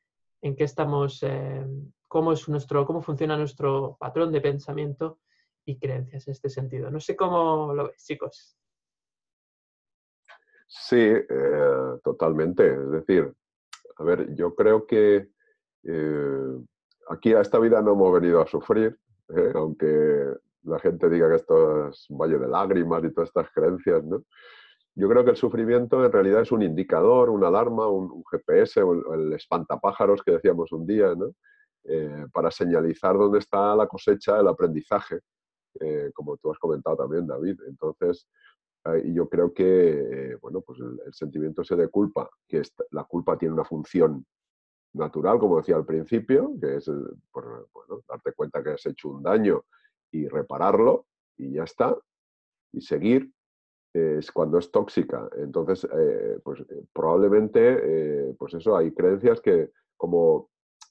[0.42, 1.66] en qué estamos, eh,
[2.08, 5.20] cómo, es nuestro, cómo funciona nuestro patrón de pensamiento
[5.66, 6.90] y creencias en este sentido.
[6.90, 8.58] No sé cómo lo ves, chicos.
[10.66, 12.72] Sí, eh, totalmente.
[12.72, 13.34] Es decir,
[13.98, 15.30] a ver, yo creo que
[15.84, 16.58] eh,
[17.10, 18.98] aquí a esta vida no hemos venido a sufrir,
[19.30, 19.52] ¿eh?
[19.56, 24.04] aunque la gente diga que esto es un valle de lágrimas y todas estas creencias,
[24.04, 24.24] ¿no?
[24.96, 29.14] Yo creo que el sufrimiento en realidad es un indicador, una alarma, un, GPS, o
[29.14, 31.14] el, espantapájaros que decíamos un día.
[31.84, 35.22] Eh, para señalizar dónde está la cosecha, el aprendizaje
[35.80, 37.60] eh, como tú has comentado también, David.
[37.68, 38.28] Entonces,
[39.06, 43.66] yo creo que, bueno, pues el, sentimiento ese de culpa, que la culpa tiene una
[43.66, 44.26] función
[44.98, 46.88] natural, como decía al principio, que es
[47.34, 49.64] bueno, darte cuenta que has hecho un daño
[50.12, 51.06] y repararlo
[51.38, 51.96] y ya está,
[52.72, 53.32] y seguir,
[53.94, 55.28] es cuando es tóxica.
[55.38, 60.50] Entonces, eh, pues eh, probablemente, eh, pues eso, hay creencias que como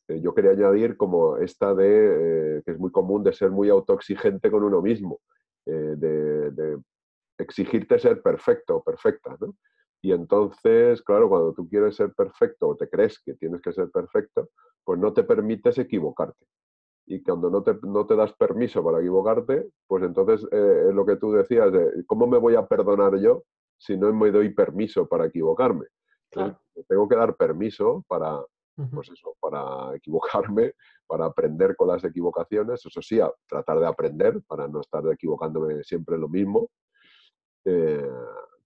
[0.09, 4.62] yo quería añadir como esta de, que es muy común de ser muy autoexigente con
[4.62, 5.21] uno mismo,
[5.64, 6.79] de,
[7.38, 9.37] exigirte ser perfecto o perfecta.
[10.02, 13.90] Y entonces, claro, cuando tú quieres ser perfecto o te crees que tienes que ser
[13.90, 14.50] perfecto,
[14.85, 16.46] pues no te permites equivocarte.
[17.06, 21.06] Y cuando no te, no te das permiso para equivocarte, pues entonces eh, es lo
[21.06, 23.44] que tú decías, de, ¿cómo me voy a perdonar yo
[23.78, 25.87] si no me doy permiso para equivocarme?
[26.88, 28.38] tengo que dar permiso para,
[28.92, 30.72] pues eso, para equivocarme,
[31.06, 35.82] para aprender con las equivocaciones, eso sí, a tratar de aprender para no estar equivocándome
[35.85, 36.68] siempre lo mismo.
[37.64, 38.11] Eh,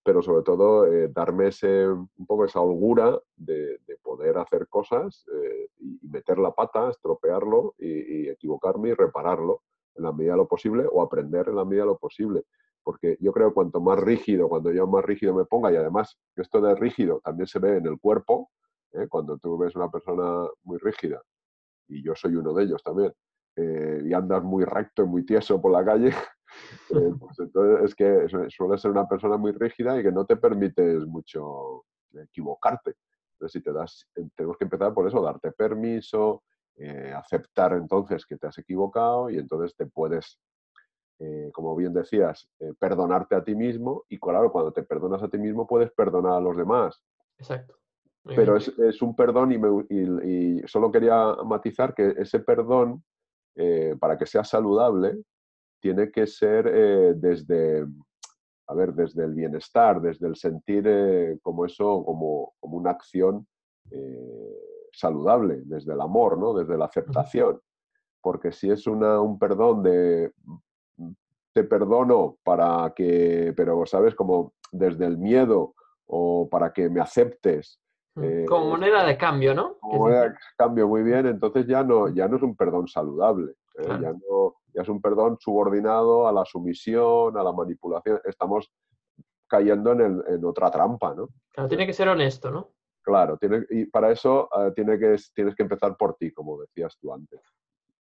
[0.02, 5.68] pero sobre todo eh, darme ese, un poco esa holgura de, poder hacer cosas eh,
[5.78, 9.62] y meter la pata, estropearlo y, equivocarme y repararlo
[9.94, 12.44] en la medida de lo posible o aprender en la medida de lo posible.
[12.82, 16.18] Porque yo creo que cuanto más rígido, cuando yo más rígido me ponga, y además
[16.34, 18.50] esto de rígido también se ve en el cuerpo,
[18.92, 19.06] ¿eh?
[19.08, 21.22] cuando tú ves una persona muy rígida,
[21.88, 23.12] y yo soy uno de ellos también,
[23.56, 26.10] y andas muy recto y muy tieso por la calle,
[26.90, 30.36] Eh, pues entonces es que suele ser una persona muy rígida y que no te
[30.36, 32.94] permites mucho equivocarte.
[33.34, 36.42] Entonces, si te das, eh, tenemos que empezar por eso, darte permiso,
[36.76, 40.40] eh, aceptar entonces que te has equivocado y entonces te puedes,
[41.52, 45.66] como bien decías, perdonarte a ti mismo y claro, cuando te perdonas a ti mismo
[45.66, 47.04] puedes perdonar a los demás.
[47.36, 47.76] Exacto.
[48.24, 53.04] Pero es, es, un perdón y, y, solo quería matizar que ese perdón,
[53.98, 55.22] para que sea saludable,
[55.80, 57.86] tiene que ser eh, desde,
[58.68, 63.46] a ver, desde el bienestar, desde el sentir eh, como eso, como, como una acción
[63.90, 64.56] eh,
[64.92, 66.54] saludable, desde el amor, ¿no?
[66.54, 67.60] desde la aceptación.
[68.22, 70.32] Porque si es una, un perdón de
[70.96, 71.12] mm,
[71.52, 75.74] te perdono para que, pero sabes, como desde el miedo
[76.06, 77.80] o para que me aceptes.
[78.46, 79.78] como moneda de cambio, ¿no?
[79.78, 81.26] Como moneda de cambio, muy bien.
[81.26, 83.54] Entonces ya no, ya no es un perdón saludable.
[83.78, 88.20] Ya no, ya es un perdón subordinado a la sumisión, a la manipulación.
[88.24, 88.70] Estamos
[89.46, 91.28] cayendo en, otra trampa, ¿no?
[91.50, 92.72] Claro, tiene que ser honesto, ¿no?
[93.02, 96.96] Claro, tiene, y para eso eh, tiene que, tienes que empezar por ti, como decías
[97.00, 97.40] tú antes.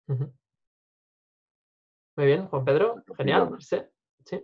[0.08, 3.56] Muy bien, Juan Pedro, genial.
[3.60, 3.78] Sí,
[4.26, 4.44] sí.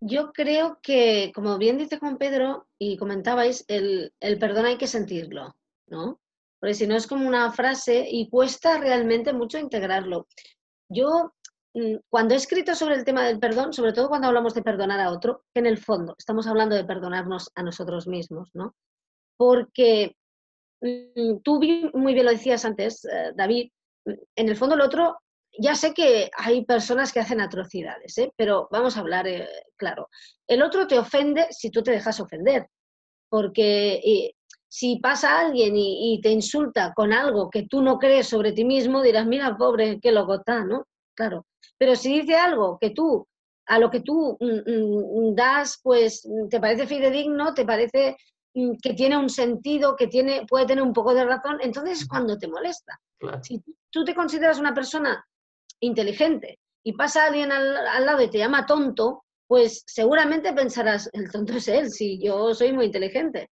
[0.00, 4.86] Yo creo que, como bien dice Juan Pedro y comentabais, el, el perdón hay que
[4.86, 5.54] sentirlo,
[5.86, 6.20] ¿no?
[6.58, 10.26] Porque si no es como una frase y cuesta realmente mucho integrarlo.
[10.88, 11.32] Yo,
[11.74, 15.00] mm, cuando he escrito sobre el tema del perdón, sobre todo cuando hablamos de perdonar
[15.00, 18.74] a otro, que en el fondo estamos hablando de perdonarnos a nosotros mismos, ¿no?
[19.36, 20.16] Porque
[20.80, 21.60] mm, tú
[21.94, 23.70] muy bien lo decías antes, eh, David,
[24.06, 25.18] en el fondo el otro,
[25.58, 28.32] ya sé que hay personas que hacen atrocidades, ¿eh?
[28.36, 30.08] pero vamos a hablar eh, claro.
[30.46, 32.68] El otro te ofende si tú te dejas ofender,
[33.28, 34.00] porque
[34.74, 39.02] si pasa alguien y, te insulta con algo que tú no crees sobre ti mismo,
[39.02, 40.88] dirás, mira, pobre, qué loco está, ¿no?
[41.14, 41.46] Claro.
[41.78, 43.24] Pero si dice algo que tú,
[43.66, 48.16] a lo que tú mm, mm, das, pues te parece fidedigno, te parece
[48.54, 52.08] mm, que tiene un sentido, que tiene, puede tener un poco de razón, entonces es
[52.08, 53.00] cuando te molesta.
[53.42, 55.24] Si tú te consideras una persona
[55.78, 61.30] inteligente y pasa alguien al, al, lado y te llama tonto, pues seguramente pensarás, el
[61.30, 63.50] tonto es él, si yo soy muy inteligente.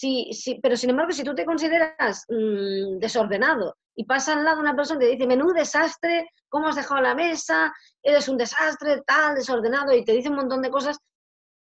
[0.00, 4.58] Sí, sí, pero sin embargo, si tú te consideras mm, desordenado y pasa al lado
[4.58, 7.70] una persona que te dice, menú desastre, ¿cómo has dejado la mesa?
[8.02, 10.96] Eres un desastre, tal, desordenado, y te dice un montón de cosas,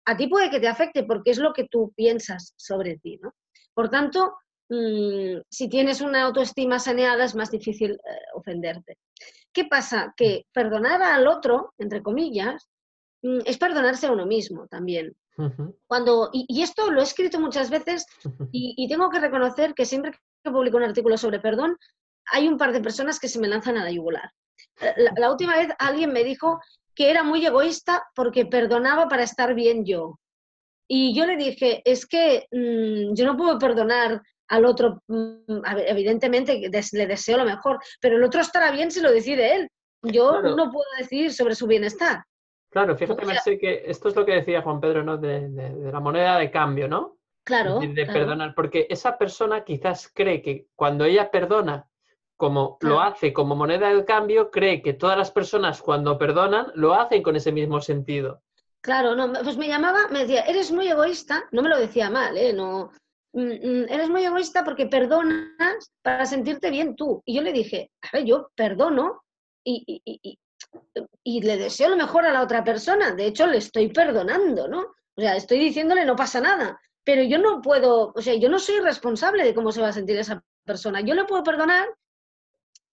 [0.05, 3.35] a ti puede que te afecte porque es lo que tú piensas sobre ti, ¿no?
[3.71, 4.33] Por tanto,
[4.67, 8.97] mm, si tienes una autoestima saneada es más difícil eh, ofenderte.
[9.53, 10.11] ¿Qué pasa?
[10.17, 12.67] Que perdonar al otro, entre comillas,
[13.21, 15.15] mm, es perdonarse a uno mismo también.
[15.87, 18.05] Cuando, y, esto lo he escrito muchas veces
[18.51, 20.11] y, tengo que reconocer que siempre
[20.43, 21.77] que publico un artículo sobre perdón,
[22.31, 24.31] hay un par de personas que se me lanzan a la yugular.
[25.17, 26.59] La, última vez alguien me dijo
[26.95, 30.19] que era muy egoísta porque perdonaba para estar bien yo.
[30.87, 36.69] Y yo le dije, es que mm, yo no puedo perdonar al otro, mm, evidentemente
[36.91, 39.69] le deseo lo mejor, pero el otro estará bien si lo decide él.
[40.03, 42.23] Yo no puedo decidir sobre su bienestar.
[42.73, 45.17] Claro, fíjate, que esto es lo que decía Juan Pedro, ¿no?
[45.17, 45.47] De,
[45.91, 47.17] la moneda de cambio, ¿no?
[47.43, 47.79] Claro.
[47.79, 51.87] De, perdonar, porque esa persona quizás cree que cuando ella perdona
[52.35, 56.95] como lo hace como moneda de cambio, cree que todas las personas cuando perdonan lo
[56.95, 58.41] hacen con ese mismo sentido.
[58.81, 62.35] Claro, no, pues me llamaba, me decía, eres muy egoísta, no me lo decía mal,
[62.35, 62.53] ¿eh?
[62.53, 62.89] No,
[63.33, 67.21] mm, mm, eres muy egoísta porque perdonas para sentirte bien tú.
[67.23, 69.21] Y yo le dije, a ver, yo perdono
[69.63, 70.39] y, y, y,
[71.23, 73.11] le deseo lo mejor a la otra persona.
[73.11, 74.93] De hecho, le estoy perdonando, ¿no?
[75.15, 76.79] O sea, estoy diciéndole no pasa nada.
[77.03, 79.93] Pero yo no puedo, o sea, yo no soy responsable de cómo se va a
[79.93, 81.01] sentir esa persona.
[81.01, 81.87] Yo le puedo perdonar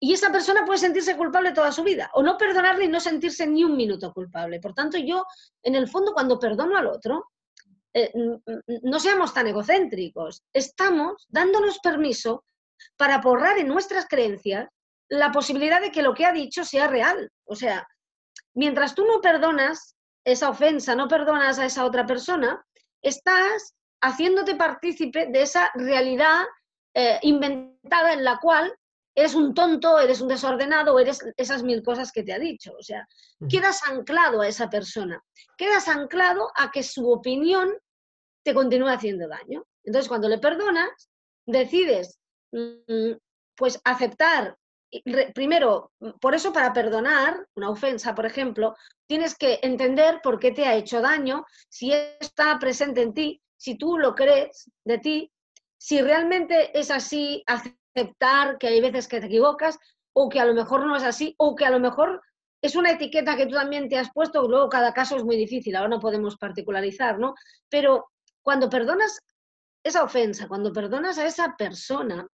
[0.01, 3.47] y esa persona puede sentirse culpable toda su vida, o no perdonarle y no sentirse
[3.47, 4.59] ni un minuto culpable.
[4.59, 5.25] Por tanto, yo,
[5.63, 7.27] en el fondo, cuando perdono al otro,
[7.93, 8.11] eh,
[8.83, 10.43] no seamos tan egocéntricos.
[10.55, 12.45] Estamos dándonos permiso
[12.97, 14.69] para borrar en nuestras creencias
[15.11, 17.31] la posibilidad de que lo que ha dicho sea real.
[17.51, 17.87] O sea,
[18.55, 22.65] mientras tú no perdonas esa ofensa, no perdonas a esa otra persona,
[23.03, 26.45] estás haciéndote partícipe de esa realidad
[26.95, 28.73] eh, inventada en la cual
[29.17, 32.73] eres un tonto, eres un desordenado, eres esas mil cosas que te ha dicho.
[32.79, 33.05] O sea,
[33.49, 35.21] quedas anclado a esa persona,
[35.57, 37.77] quedas anclado a que su opinión
[38.45, 39.67] te continúe haciendo daño.
[39.83, 41.11] Entonces, cuando le perdonas,
[41.47, 42.21] decides
[42.53, 43.15] mm,
[43.57, 44.57] pues aceptar
[45.35, 48.77] primero, por eso para perdonar una ofensa, por ejemplo,
[49.07, 53.77] tienes que entender por qué te ha hecho daño, si está presente en ti, si
[53.77, 55.33] tú lo crees de ti,
[55.79, 59.79] si realmente es así, aceptar que hay veces que te equivocas
[60.13, 62.21] o que a lo mejor no es así o que a lo mejor
[62.63, 65.77] es una etiqueta que tú también te has puesto, luego cada caso es muy difícil,
[65.77, 67.35] ahora no podemos particularizar, ¿no?
[67.69, 68.11] Pero
[68.43, 69.21] cuando perdonas
[69.83, 72.27] esa ofensa, cuando perdonas a esa persona,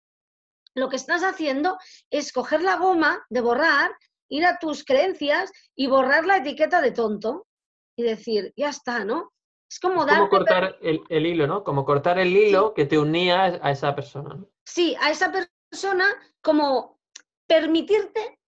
[0.76, 1.78] lo que estás haciendo
[2.12, 3.92] es coger la goma de borrar,
[4.30, 7.48] ir a tus creencias y borrar la etiqueta de tonto
[7.98, 9.32] y decir, ya está, ¿no?
[9.70, 11.64] Es como, como cortar el, hilo, ¿no?
[11.64, 14.38] Como cortar el hilo que te unía a esa persona.
[14.66, 16.06] Sí, a esa persona
[16.42, 17.00] como
[17.48, 18.40] permitirte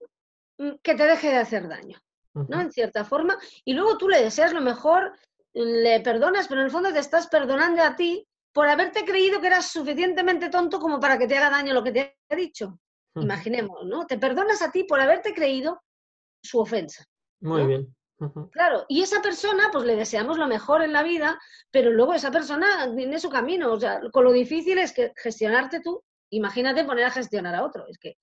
[0.58, 1.98] mm, que te deje de hacer daño,
[2.34, 2.60] ¿no?
[2.60, 3.38] En cierta forma.
[3.64, 5.12] Y luego tú le deseas lo mejor,
[5.54, 8.27] le perdonas, pero en el fondo te estás perdonando a ti
[8.58, 11.92] por haberte creído que eras suficientemente tonto como para que te haga daño lo que
[11.92, 12.80] te ha dicho.
[13.14, 14.04] Imaginemos, ¿no?
[14.04, 15.80] Te perdonas a ti por haberte creído
[16.42, 17.04] su ofensa.
[17.40, 17.94] Muy bien.
[18.50, 21.40] Claro, y esa persona, pues le deseamos lo mejor en la vida,
[21.70, 23.72] pero luego esa persona tiene su camino.
[23.72, 26.02] O sea, con lo difícil es que gestionarte tú,
[26.32, 27.86] imagínate poner a gestionar a otro.
[27.86, 28.16] Es que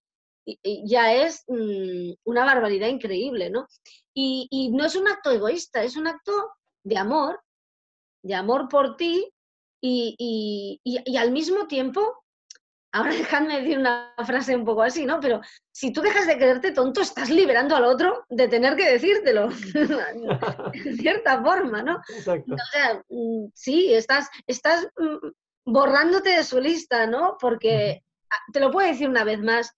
[0.83, 3.67] ya es mm, una barbaridad increíble, ¿no?
[4.13, 6.51] Y, y no es un acto egoísta, es un acto
[6.83, 7.39] de amor,
[8.21, 9.31] de amor por ti
[9.87, 12.23] y, al mismo tiempo,
[12.91, 15.19] ahora dejadme decir una frase un poco así, ¿no?
[15.19, 19.49] Pero si tú dejas de creerte tonto, estás liberando al otro de tener que decírtelo,
[20.73, 22.01] en cierta forma, ¿no?
[22.15, 22.53] Exacto.
[22.53, 25.27] O sea, mm, sí, estás, estás mm,
[25.65, 27.37] borrándote de su lista, ¿no?
[27.39, 28.03] Porque
[28.51, 29.71] te lo puedo decir una vez más,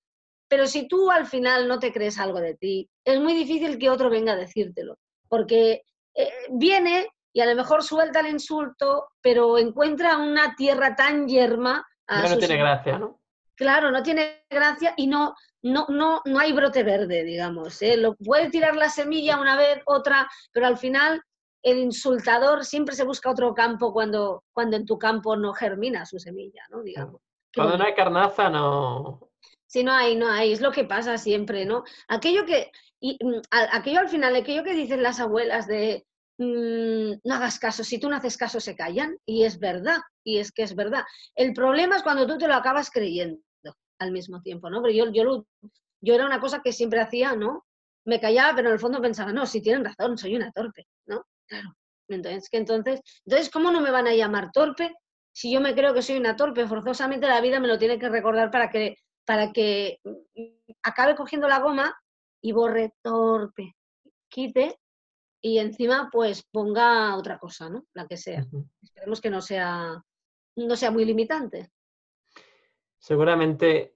[0.47, 3.89] pero si tú al final no te crees algo de ti, es muy difícil que
[3.89, 4.97] otro venga a decírtelo,
[5.27, 5.83] porque
[6.15, 11.88] eh, viene y a lo mejor suelta el insulto, pero encuentra una tierra tan yerma.
[12.09, 13.21] no tiene gracia, ¿no?
[13.55, 17.79] Claro, no tiene gracia y no, no, no, no hay brote verde, digamos.
[17.83, 17.95] ¿eh?
[17.95, 21.21] Lo, puede tirar la semilla una vez, otra, pero al final
[21.61, 26.17] el insultador siempre se busca otro campo cuando, cuando en tu campo no germina su
[26.17, 26.81] semilla, ¿no?
[26.81, 27.21] Digamos.
[27.53, 29.29] Cuando no hay carnaza, no.
[29.67, 31.83] Sí, no hay, no hay, es lo que pasa siempre, ¿no?
[32.07, 36.07] Aquello que, y, mm, aquello al final, aquello que dicen las abuelas de
[36.38, 40.51] no hagas caso, si tú no haces caso se callan y es verdad, y es
[40.51, 41.03] que es verdad.
[41.35, 43.41] El problema es cuando tú te lo acabas creyendo
[43.99, 44.81] al mismo tiempo, ¿no?
[44.81, 45.45] Pero yo, yo,
[46.01, 47.65] yo era una cosa que siempre hacía, ¿no?
[48.05, 51.25] Me callaba, pero en el fondo pensaba, no, si tienen razón, soy una torpe, ¿no?
[51.47, 51.75] Claro.
[52.07, 54.93] Entonces, que entonces, entonces, ¿cómo no me van a llamar torpe?
[55.33, 58.09] Si yo me creo que soy una torpe, forzosamente la vida me lo tiene que
[58.09, 61.99] recordar para que, para que mm, acabe cogiendo la goma
[62.41, 63.75] y borre torpe,
[64.29, 64.79] quite
[65.41, 67.85] y encima pues ponga otra cosa, ¿no?
[67.93, 68.45] La que sea.
[68.81, 70.03] Esperemos que no sea,
[70.55, 71.71] no sea muy limitante.
[72.97, 73.95] Seguramente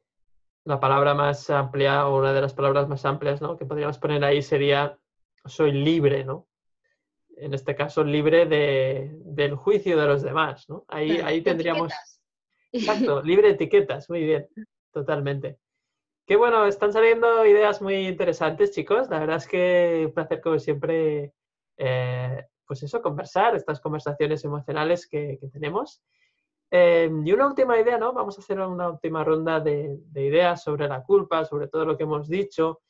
[0.63, 3.57] la palabra más amplia o una de las palabras más amplias ¿no?
[3.57, 4.97] que podríamos poner ahí sería
[5.45, 6.47] soy libre, ¿no?
[7.35, 10.85] En este caso, libre de, del juicio de los demás, ¿no?
[10.87, 11.91] Ahí, ahí tendríamos...
[12.71, 14.47] Exacto, libre de etiquetas, muy bien,
[14.93, 15.57] totalmente.
[16.25, 19.09] Qué bueno, están saliendo ideas muy interesantes, chicos.
[19.09, 21.33] La verdad es que un placer, como siempre,
[21.77, 26.01] eh, pues eso, conversar, estas conversaciones emocionales que, tenemos.
[26.69, 28.13] Eh, y una última idea, ¿no?
[28.13, 32.03] Vamos a hacer una última ronda de, ideas sobre la culpa, sobre todo lo que
[32.03, 32.81] hemos dicho.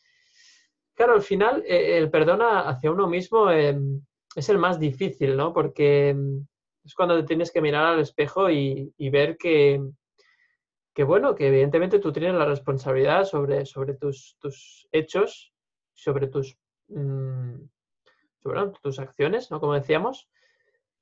[0.94, 5.54] Claro, al final, eh, el perdón hacia uno mismo es el más difícil, ¿no?
[5.54, 6.16] Porque
[6.84, 9.82] es cuando te tienes que mirar al espejo y ver que,
[10.94, 15.54] que bueno, que evidentemente tú tienes la responsabilidad sobre, sobre tus, tus hechos,
[15.94, 16.58] sobre tus,
[16.90, 17.56] mm,
[18.40, 19.60] sobre, tus acciones, ¿no?
[19.60, 20.30] Como decíamos.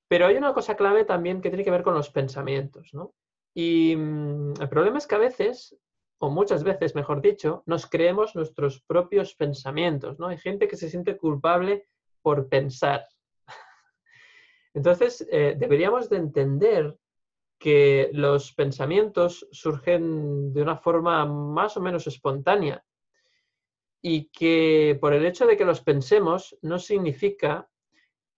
[0.07, 3.13] Pero hay una cosa clave también que tiene que ver con los pensamientos, ¿no?
[3.53, 5.75] Y mm, el problema es que a veces,
[6.19, 10.27] o muchas veces, mejor dicho, nos creemos nuestros propios pensamientos, ¿no?
[10.27, 11.87] Hay gente que se siente culpable
[12.21, 13.07] por pensar.
[14.75, 16.95] Entonces, eh, deberíamos de entender
[17.59, 22.83] que los pensamientos surgen de una forma más o menos espontánea
[24.01, 27.69] y que por el hecho de que los pensemos no significa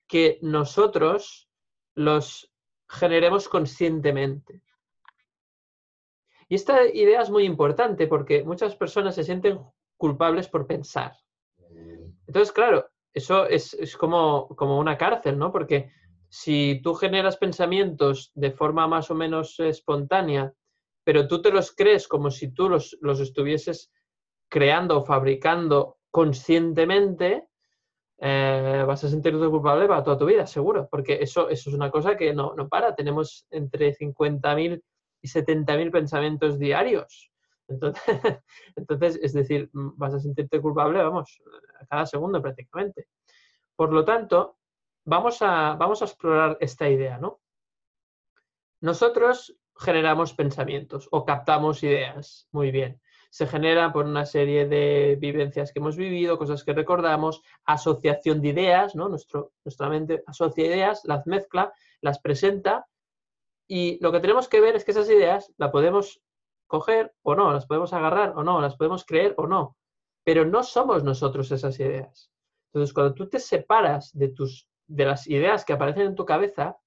[0.08, 1.50] que nosotros
[1.94, 2.52] los
[2.90, 4.62] generemos conscientemente.
[6.50, 9.60] Y esta idea es muy importante porque muchas personas se sienten
[9.96, 11.14] culpables por pensar.
[12.28, 15.52] Entonces, claro, eso es, como, como, una cárcel, ¿no?
[15.52, 15.92] Porque
[16.32, 20.54] si tú generas pensamientos de forma más o menos espontánea,
[21.04, 23.92] pero tú te los crees como si tú los, estuvieses
[24.50, 27.48] creando o fabricando conscientemente,
[28.18, 31.92] eh, vas a sentirte culpable para toda tu vida, seguro, porque eso, eso es una
[31.92, 32.96] cosa que no, no para.
[32.96, 34.82] Tenemos entre 50.000
[35.22, 37.30] y 70.000 pensamientos diarios.
[37.68, 38.04] Entonces,
[38.78, 41.42] entonces, es decir, vas a sentirte culpable, vamos,
[41.90, 43.08] cada segundo prácticamente.
[43.76, 44.60] Por lo tanto,
[45.06, 47.40] vamos a, vamos a explorar esta idea, ¿no?
[48.82, 53.02] Nosotros generamos pensamientos o captamos ideas, muy bien.
[53.30, 58.50] Se genera por una serie de vivencias que hemos vivido, cosas que recordamos, asociación de
[58.50, 59.08] ideas, ¿no?
[59.08, 62.88] Nuestro, nuestra mente asocia ideas, las mezcla, las presenta
[63.68, 66.22] y lo que tenemos que ver es que esas ideas las podemos
[66.68, 69.78] coger o no, las podemos agarrar o no, las podemos creer o no,
[70.26, 72.32] pero no somos nosotros esas ideas.
[72.68, 76.78] Entonces, cuando tú te separas de tus de las ideas que aparecen en tu cabeza,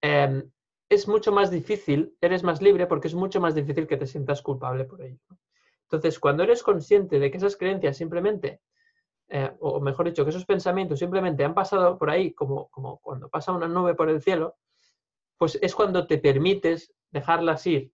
[0.00, 0.50] em,
[0.88, 4.42] es mucho más difícil, eres más libre porque es mucho más difícil que te sientas
[4.42, 5.20] culpable por ello.
[5.82, 8.60] Entonces, cuando eres consciente de que esas creencias simplemente,
[9.28, 13.28] eh, o mejor dicho, que esos pensamientos simplemente han pasado por ahí, como, como cuando
[13.28, 14.56] pasa una nube por el cielo,
[15.36, 17.92] pues es cuando te permites dejarlas ir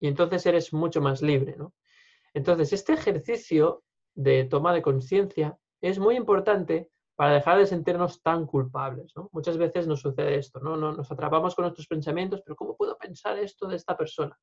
[0.00, 1.56] y entonces eres mucho más libre.
[1.56, 1.74] ¿no?
[2.34, 6.90] Entonces, este ejercicio de toma de conciencia es muy importante
[7.22, 9.12] para dejar de sentirnos tan culpables.
[9.30, 10.76] Muchas veces nos sucede esto, ¿no?
[10.76, 14.36] Nos atrapamos con nuestros pensamientos, pero ¿cómo puedo pensar esto de esta persona?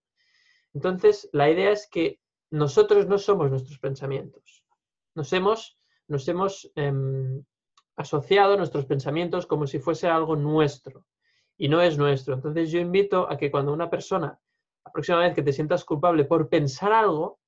[0.73, 2.21] Entonces, la idea es que
[2.51, 4.63] nosotros no somos nuestros pensamientos.
[5.13, 5.77] Nos hemos,
[6.07, 7.43] nos hemos em,
[7.97, 11.03] asociado nuestros pensamientos como si fuese algo nuestro
[11.57, 12.35] y no es nuestro.
[12.35, 14.39] Entonces, yo invito a que cuando una persona,
[14.85, 17.41] la próxima vez que te sientas culpable por pensar algo,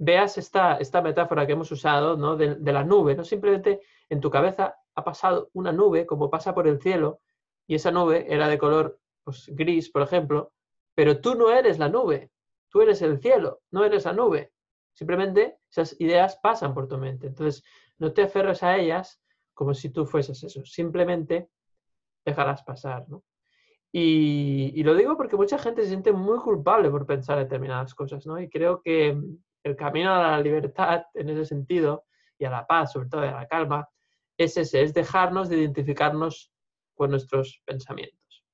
[0.00, 2.34] veas esta, esta metáfora que hemos usado ¿no?
[2.34, 3.22] de, la nube, ¿no?
[3.22, 7.20] Simplemente en tu cabeza ha pasado una nube como pasa por el cielo
[7.66, 10.54] y esa nube era de color pues, gris, por ejemplo,
[10.94, 12.30] pero tú no eres la nube,
[12.70, 14.52] tú eres el cielo, no eres la nube.
[14.94, 17.26] Simplemente esas ideas pasan por tu mente.
[17.26, 17.62] Entonces,
[17.98, 19.20] no te aferres a ellas
[19.52, 21.50] como si tú fueses eso, simplemente
[22.24, 23.06] dejarás pasar.
[23.10, 23.22] ¿no?
[23.92, 28.26] Y, y, lo digo porque mucha gente se siente muy culpable por pensar determinadas cosas,
[28.26, 28.40] ¿no?
[28.40, 29.20] Y creo que,
[29.62, 32.04] el camino a la libertad en ese sentido
[32.38, 33.88] y a la paz, sobre todo a la calma,
[34.36, 36.50] es ese, es dejarnos de identificarnos
[36.94, 38.44] con nuestros pensamientos.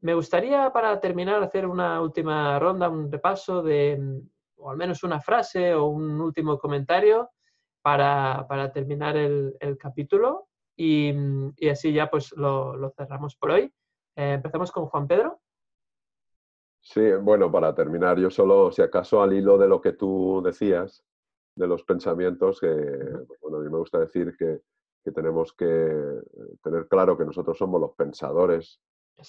[0.00, 3.98] Me gustaría para terminar hacer una última ronda, un repaso de,
[4.56, 7.30] o al menos una frase o un último comentario
[7.82, 11.12] para, terminar el, capítulo y,
[11.68, 13.72] así ya pues lo, cerramos por hoy.
[14.14, 15.40] Eh, empezamos con Juan Pedro.
[16.80, 21.04] Sí, bueno, para terminar, yo solo, si acaso, al hilo de lo que tú decías,
[21.54, 22.68] de los pensamientos, que,
[23.42, 24.60] bueno, a mí me gusta decir que,
[25.14, 26.22] tenemos que eh,
[26.62, 28.78] tener claro que nosotros somos los pensadores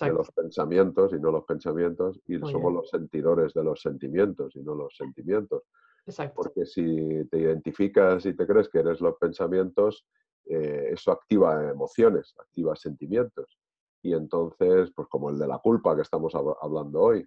[0.01, 4.61] de los pensamientos y no los pensamientos, y somos los sentidores de los sentimientos y
[4.61, 5.63] no los sentimientos.
[6.05, 6.35] Exacto.
[6.35, 10.05] Porque si te identificas y te crees que eres los pensamientos,
[10.45, 13.57] eh, eso activa emociones, activa sentimientos.
[14.01, 17.25] Y entonces, pues como el de la culpa que estamos hablando hoy,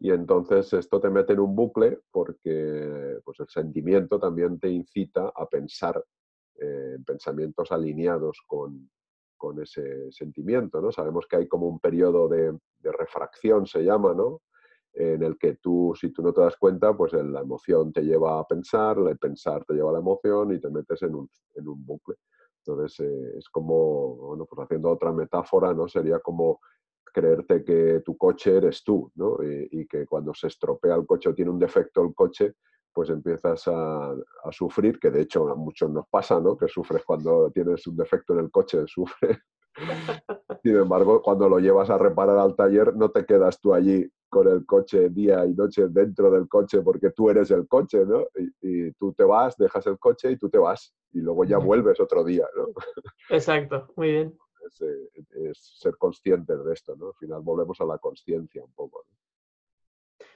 [0.00, 5.32] y entonces esto te mete en un bucle porque pues el sentimiento también te incita
[5.34, 6.04] a pensar
[6.54, 8.88] eh, en pensamientos alineados con,
[9.36, 10.80] con, ese sentimiento.
[10.80, 10.92] ¿no?
[10.92, 14.42] Sabemos que hay como un periodo de, de, refracción, se llama, ¿no?
[14.94, 18.40] en el que tú, si tú no te das cuenta, pues la emoción te lleva
[18.40, 21.68] a pensar, el pensar te lleva a la emoción y te metes en un, en
[21.68, 22.16] un bucle.
[22.64, 25.88] Entonces eh, es como, bueno, pues haciendo otra metáfora, ¿no?
[25.88, 26.60] Sería como
[27.12, 29.38] creerte que tu coche eres tú, ¿no?
[29.42, 32.54] Y, que cuando se estropea el coche o tiene un defecto el coche,
[32.92, 34.14] pues empiezas a,
[34.50, 36.56] sufrir, que de hecho a muchos nos pasa, ¿no?
[36.56, 39.38] Que sufres cuando tienes un defecto en el coche, sufres.
[40.62, 44.48] Sin embargo, cuando lo llevas a reparar al taller, no te quedas tú allí con
[44.48, 48.26] el coche día y noche dentro del coche porque tú eres el coche, ¿no?
[48.60, 52.00] Y, tú te vas, dejas el coche y tú te vas y luego ya vuelves
[52.00, 52.68] otro día, ¿no?
[53.30, 54.38] Exacto, muy bien.
[54.68, 57.08] Es, ser conscientes de esto, ¿no?
[57.08, 59.04] Al final volvemos a la conciencia un poco.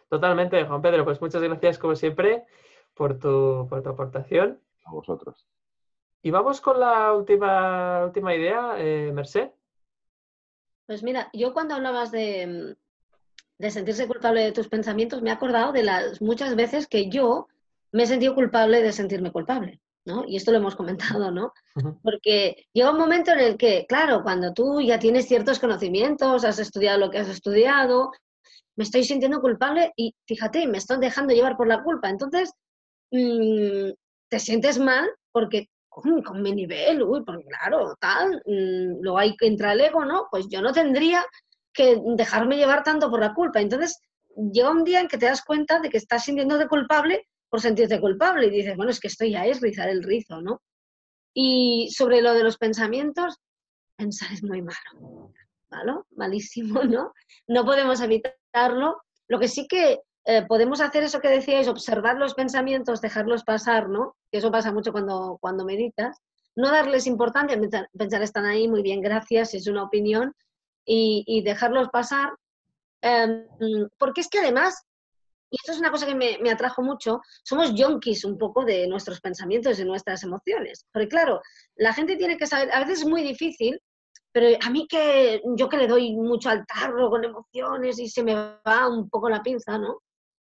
[0.08, 1.04] Totalmente, Juan Pedro.
[1.04, 2.44] Pues muchas gracias, como siempre,
[2.94, 4.60] por tu, por tu aportación.
[4.84, 5.46] A vosotros.
[6.22, 9.50] Y vamos con la última, última idea, eh, Merced.
[10.86, 12.76] Pues mira, yo cuando hablabas de,
[13.58, 17.48] de sentirse culpable de tus pensamientos, me he acordado de las muchas veces que yo
[17.92, 20.24] me he sentido culpable de sentirme culpable, ¿no?
[20.26, 21.53] Y esto lo hemos comentado, ¿no?
[22.03, 26.59] Porque llega un momento en el que, claro, cuando tú ya tienes ciertos conocimientos, has
[26.59, 28.11] estudiado lo que has estudiado,
[28.76, 32.09] me estoy sintiendo culpable y fíjate, me estoy dejando llevar por la culpa.
[32.09, 32.53] Entonces,
[33.11, 33.90] mm,
[34.28, 39.46] te sientes mal porque con mi nivel, uy, porque claro, tal, mm, luego hay que
[39.46, 40.26] entra el ego, ¿no?
[40.30, 41.24] Pues yo no tendría
[41.74, 43.61] que dejarme llevar tanto por la culpa.
[43.61, 44.00] Entonces,
[44.53, 48.00] llega un día en que te das cuenta de que estás sintiéndote culpable por sentirte
[48.00, 50.62] culpable y dices, bueno, es que esto ya es rizar el rizo, ¿no?
[51.34, 53.40] Y sobre lo de los pensamientos,
[53.94, 55.30] pensar es muy malo,
[55.70, 56.07] ¿malo?
[56.16, 57.12] Malísimo, ¿no?
[57.46, 59.03] No podemos evitarlo.
[59.28, 63.90] Lo que sí que eh, podemos hacer eso que decíais, observar los pensamientos, dejarlos pasar,
[63.90, 64.16] ¿no?
[64.30, 66.22] Que eso pasa mucho cuando, cuando meditas.
[66.57, 67.61] No darles importancia,
[67.98, 70.34] pensar, están ahí, muy bien, gracias, es una opinión,
[70.86, 72.30] y, dejarlos pasar.
[73.03, 73.46] Em,
[73.98, 74.86] porque es que además,
[75.53, 78.86] y esto es una cosa que me, me atrajo mucho, somos yonkis un poco de
[78.86, 80.86] nuestros pensamientos y nuestras emociones.
[80.90, 81.42] Porque claro,
[81.76, 83.78] la gente tiene que saber, a veces es muy difícil,
[84.32, 88.24] pero a mí que yo que le doy mucho al tarro con emociones y se
[88.24, 90.00] me va un poco la pinza, ¿no?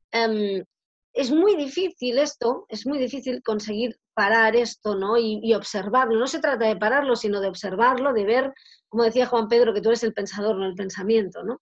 [0.10, 0.64] Em,
[1.12, 5.18] es muy difícil esto, es muy difícil conseguir parar esto, ¿no?
[5.18, 6.18] Y, observarlo.
[6.18, 8.54] No se trata de pararlo, sino de observarlo, de ver,
[8.88, 11.60] como decía Juan Pedro, que tú eres el pensador, no el pensamiento, ¿no?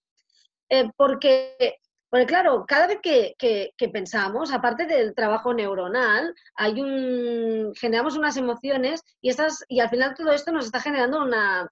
[0.69, 1.79] Eh, porque,
[2.11, 8.35] porque, claro, cada vez que, que, pensamos, aparte del trabajo neuronal, hay un, generamos unas
[8.35, 11.71] emociones y, estas, y al final todo esto nos está generando una,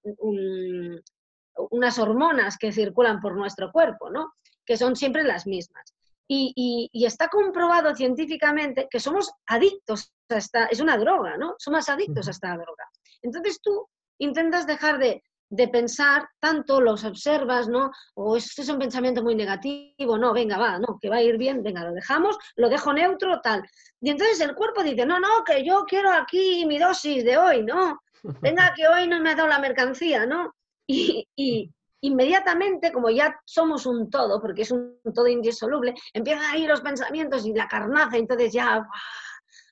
[1.71, 4.31] unas hormonas que circulan por nuestro cuerpo, ¿no?
[4.65, 5.93] Que son siempre las mismas.
[6.25, 11.55] Y, está comprobado científicamente que somos adictos a esta, es una droga, ¿no?
[11.57, 12.85] Somos adictos a esta droga.
[13.21, 15.21] Entonces tú intentas dejar de,
[15.67, 17.91] pensar tanto, los observas, ¿no?
[18.15, 21.37] O este es un pensamiento muy negativo, no, venga, va, no, que va a ir
[21.37, 23.67] bien, venga, lo dejamos, lo dejo neutro, tal.
[23.99, 27.63] Y entonces el cuerpo dice, no, no, que yo quiero aquí mi dosis de hoy,
[27.63, 27.99] ¿no?
[28.41, 30.53] Venga, que hoy no me ha dado la mercancía, ¿no?
[30.87, 31.71] Y,
[32.01, 37.45] inmediatamente, como ya somos un todo, porque es un todo indisoluble, empiezan ir los pensamientos
[37.45, 38.87] y la carnaza, entonces ya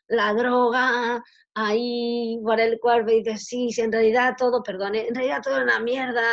[0.09, 1.23] la droga
[1.57, 5.57] ahí por el cuerpo y dices, sí, sí, en realidad todo, perdón, en realidad todo
[5.57, 6.23] es una mierda,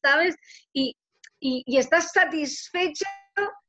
[0.00, 0.36] ¿sabes?
[0.72, 0.96] Y,
[1.40, 3.04] y, estás satisfecho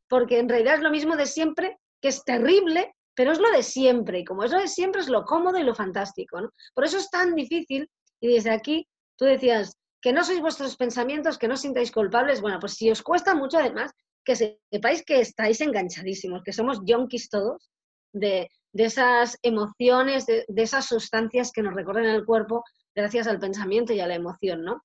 [0.08, 3.64] porque en realidad es lo mismo de siempre, que es terrible, pero es lo de
[3.64, 6.50] siempre, y como es lo de siempre es lo cómodo y lo fantástico, ¿no?
[6.76, 7.90] Por eso es tan difícil,
[8.22, 12.42] y desde aquí tú decías, que no sois vuestros pensamientos, que no os sintáis culpables,
[12.42, 13.92] bueno, pues si os cuesta mucho además,
[14.24, 17.72] que sepáis que estáis enganchadísimos, que somos yonkis todos
[18.14, 18.48] de,
[18.84, 22.64] esas emociones, de, esas sustancias que nos recorren el cuerpo
[22.94, 24.84] gracias al pensamiento y a la emoción, ¿no?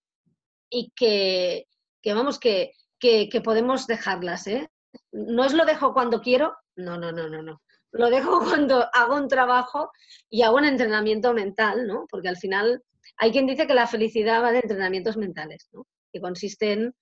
[0.71, 1.67] Y que,
[2.07, 4.71] vamos, que, que, podemos dejarlas, ¿eh?
[5.13, 7.61] No es lo dejo cuando quiero, no, no, no, no, no.
[7.93, 9.91] Lo dejo cuando hago un trabajo
[10.29, 12.07] y hago un entrenamiento mental, ¿no?
[12.09, 12.83] Porque al final
[13.17, 15.87] hay quien dice que la felicidad va de entrenamientos mentales, ¿no?
[16.13, 16.95] que consisten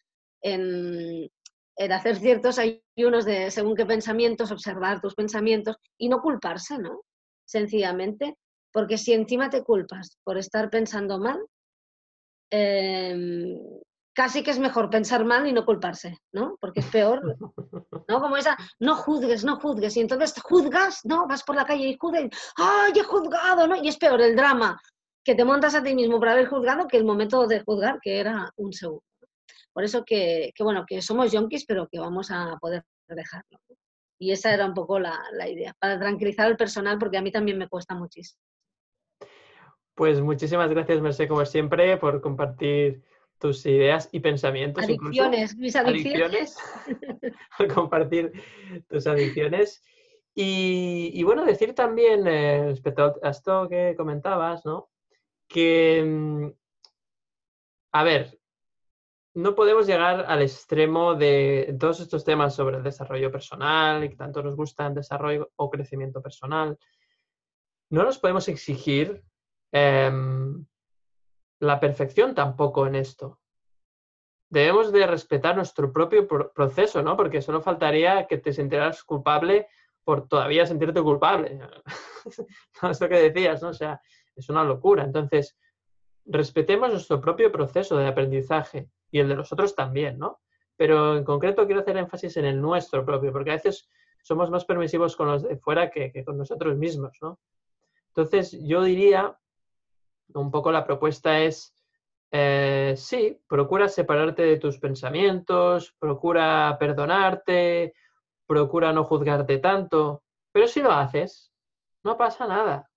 [0.43, 1.29] en,
[1.79, 7.03] hacer ciertos ayunos de según qué pensamientos, observar tus pensamientos y no culparse, ¿no?
[7.47, 8.37] Sencillamente,
[8.73, 11.41] porque si encima te culpas por estar pensando mal,
[12.51, 13.59] em,
[14.13, 16.57] casi que es mejor pensar mal y no culparse, ¿no?
[16.61, 17.21] Porque es peor,
[18.09, 18.21] ¿no?
[18.21, 21.29] Como esa, no juzgues, no juzgues, y entonces juzgas, ¿no?
[21.29, 22.25] Vas por la calle y juzgas,
[22.57, 23.77] ¡ay, he juzgado, ¿no?
[23.77, 24.81] Y es peor el drama,
[25.25, 28.19] que te montas a ti mismo por haber juzgado que el momento de juzgar, que
[28.19, 29.05] era un segundo.
[29.73, 33.59] Por eso que, bueno, que somos yonkis, pero que vamos a poder dejarlo.
[34.19, 37.59] Y esa era un poco la, idea, para tranquilizar al personal, porque a mí también
[37.59, 38.41] me cuesta muchísimo.
[39.95, 43.03] Pues muchísimas gracias, Merced, como siempre, por compartir
[43.39, 44.85] tus ideas y pensamientos.
[44.85, 46.57] Adicciones, mis adicciones.
[47.57, 48.33] por compartir
[48.89, 49.83] tus adicciones.
[50.35, 54.89] Y, bueno, decir también eh, respecto a esto que comentabas, ¿no?
[55.49, 56.49] que, mm,
[57.93, 58.38] a ver,
[59.35, 64.17] no podemos llegar al extremo de todos estos temas sobre el desarrollo personal y que
[64.17, 66.79] tanto nos gustan desarrollo o crecimiento personal.
[67.91, 69.23] No nos podemos exigir
[69.73, 70.65] em,
[71.61, 73.41] la perfección tampoco en esto.
[74.51, 77.17] debemos de respetar nuestro propio proceso, ¿no?
[77.17, 79.69] Porque solo faltaría que te sintieras culpable
[80.05, 81.61] por todavía sentirte culpable.
[82.83, 83.69] Esto que decías, ¿no?
[83.69, 84.01] O sea,
[84.35, 85.05] es una locura.
[85.05, 85.59] Entonces,
[86.25, 90.41] respetemos nuestro propio proceso de aprendizaje y el de los otros también, ¿no?
[90.77, 93.89] Pero en concreto quiero hacer énfasis en el nuestro propio, porque a veces
[94.23, 97.39] somos más permisivos con los de fuera que, con nosotros mismos, ¿no?
[98.09, 99.37] Entonces, yo diría,
[100.35, 101.75] un poco la propuesta es,
[102.31, 107.95] eh, sí, procura separarte de tus pensamientos, procura perdonarte,
[108.47, 111.53] procura no juzgarte tanto, pero si lo haces,
[112.03, 112.91] no pasa nada.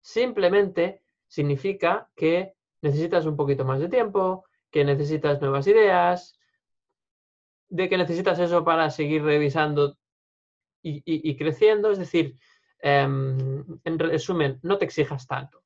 [0.00, 4.44] Simplemente significa que necesitas un poquito más de tiempo,
[4.76, 6.38] que necesitas nuevas ideas,
[7.70, 9.96] de que necesitas eso para seguir revisando
[10.82, 11.90] y, creciendo.
[11.90, 12.36] Es decir,
[12.80, 15.62] em, en resumen, no te exijas tanto.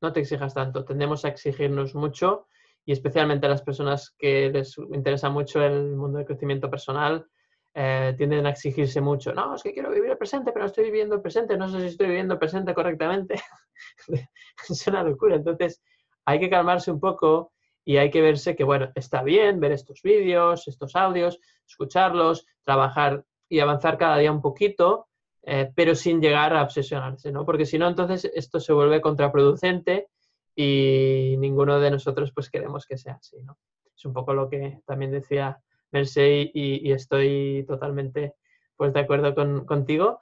[0.00, 0.84] No te exijas tanto.
[0.84, 2.46] Tendemos a exigirnos mucho
[2.84, 7.26] y especialmente a las personas que les interesa mucho el mundo del crecimiento personal,
[7.74, 9.34] eh, tienden a exigirse mucho.
[9.34, 11.80] No, es que quiero vivir el presente, pero no estoy viviendo el presente, no sé
[11.80, 13.42] si estoy viviendo el presente correctamente.
[14.68, 15.34] es una locura.
[15.34, 15.82] Entonces,
[16.24, 17.52] hay que calmarse un poco
[17.90, 23.24] y hay que verse que, bueno, está bien ver estos vídeos, estos audios, escucharlos, trabajar
[23.48, 25.08] y avanzar cada día un poquito,
[25.42, 27.44] eh, pero sin llegar a obsesionarse, ¿no?
[27.44, 30.06] Porque si no, entonces esto se vuelve contraproducente
[30.54, 33.58] y ninguno de nosotros pues queremos que sea así, ¿no?
[33.92, 35.58] Es un poco lo que también decía
[35.90, 38.34] Mercedes y, estoy totalmente
[38.76, 39.34] pues de acuerdo
[39.66, 40.20] contigo.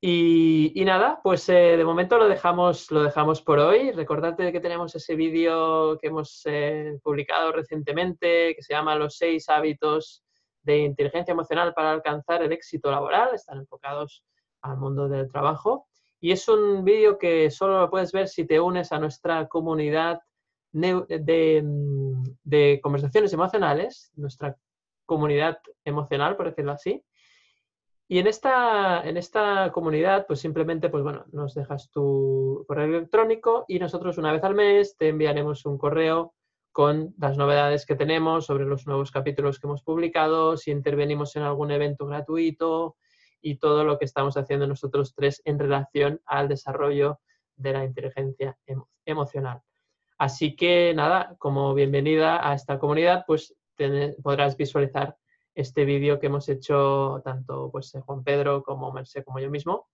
[0.00, 3.90] Y, nada, pues eh, de momento lo dejamos, lo dejamos por hoy.
[3.90, 9.48] Recordarte que tenemos ese vídeo que hemos eh, publicado recientemente que se llama Los seis
[9.48, 10.22] hábitos
[10.62, 13.34] de inteligencia emocional para alcanzar el éxito laboral.
[13.34, 14.22] Están enfocados
[14.62, 15.88] al mundo del trabajo.
[16.20, 20.20] Y es un vídeo que solo lo puedes ver si te unes a nuestra comunidad
[20.70, 21.64] de,
[22.44, 24.56] de conversaciones emocionales, nuestra
[25.06, 27.02] comunidad emocional, por decirlo así
[28.10, 33.66] y en esta, en esta comunidad, pues simplemente, pues bueno, nos dejas tu correo electrónico
[33.68, 36.34] y nosotros una vez al mes te enviaremos un correo
[36.72, 41.42] con las novedades que tenemos sobre los nuevos capítulos que hemos publicado, si intervenimos en
[41.42, 42.96] algún evento gratuito
[43.42, 47.20] y todo lo que estamos haciendo nosotros tres en relación al desarrollo
[47.56, 48.56] de la inteligencia
[49.04, 49.60] emocional.
[50.16, 53.54] Así que nada, como bienvenida a esta comunidad, pues
[54.22, 55.16] podrás visualizar
[55.58, 59.88] este vídeo que hemos hecho tanto pues, eh, Juan Pedro como Merced como yo mismo.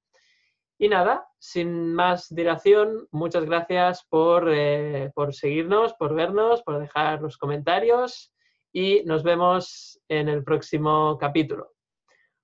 [0.76, 7.22] Y nada, sin más dilación, muchas gracias por, eh, por seguirnos, por vernos, por dejar
[7.22, 8.32] los comentarios
[8.72, 11.72] y nos vemos en el próximo capítulo.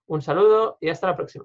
[0.06, 1.44] Un saludo y hasta la próxima.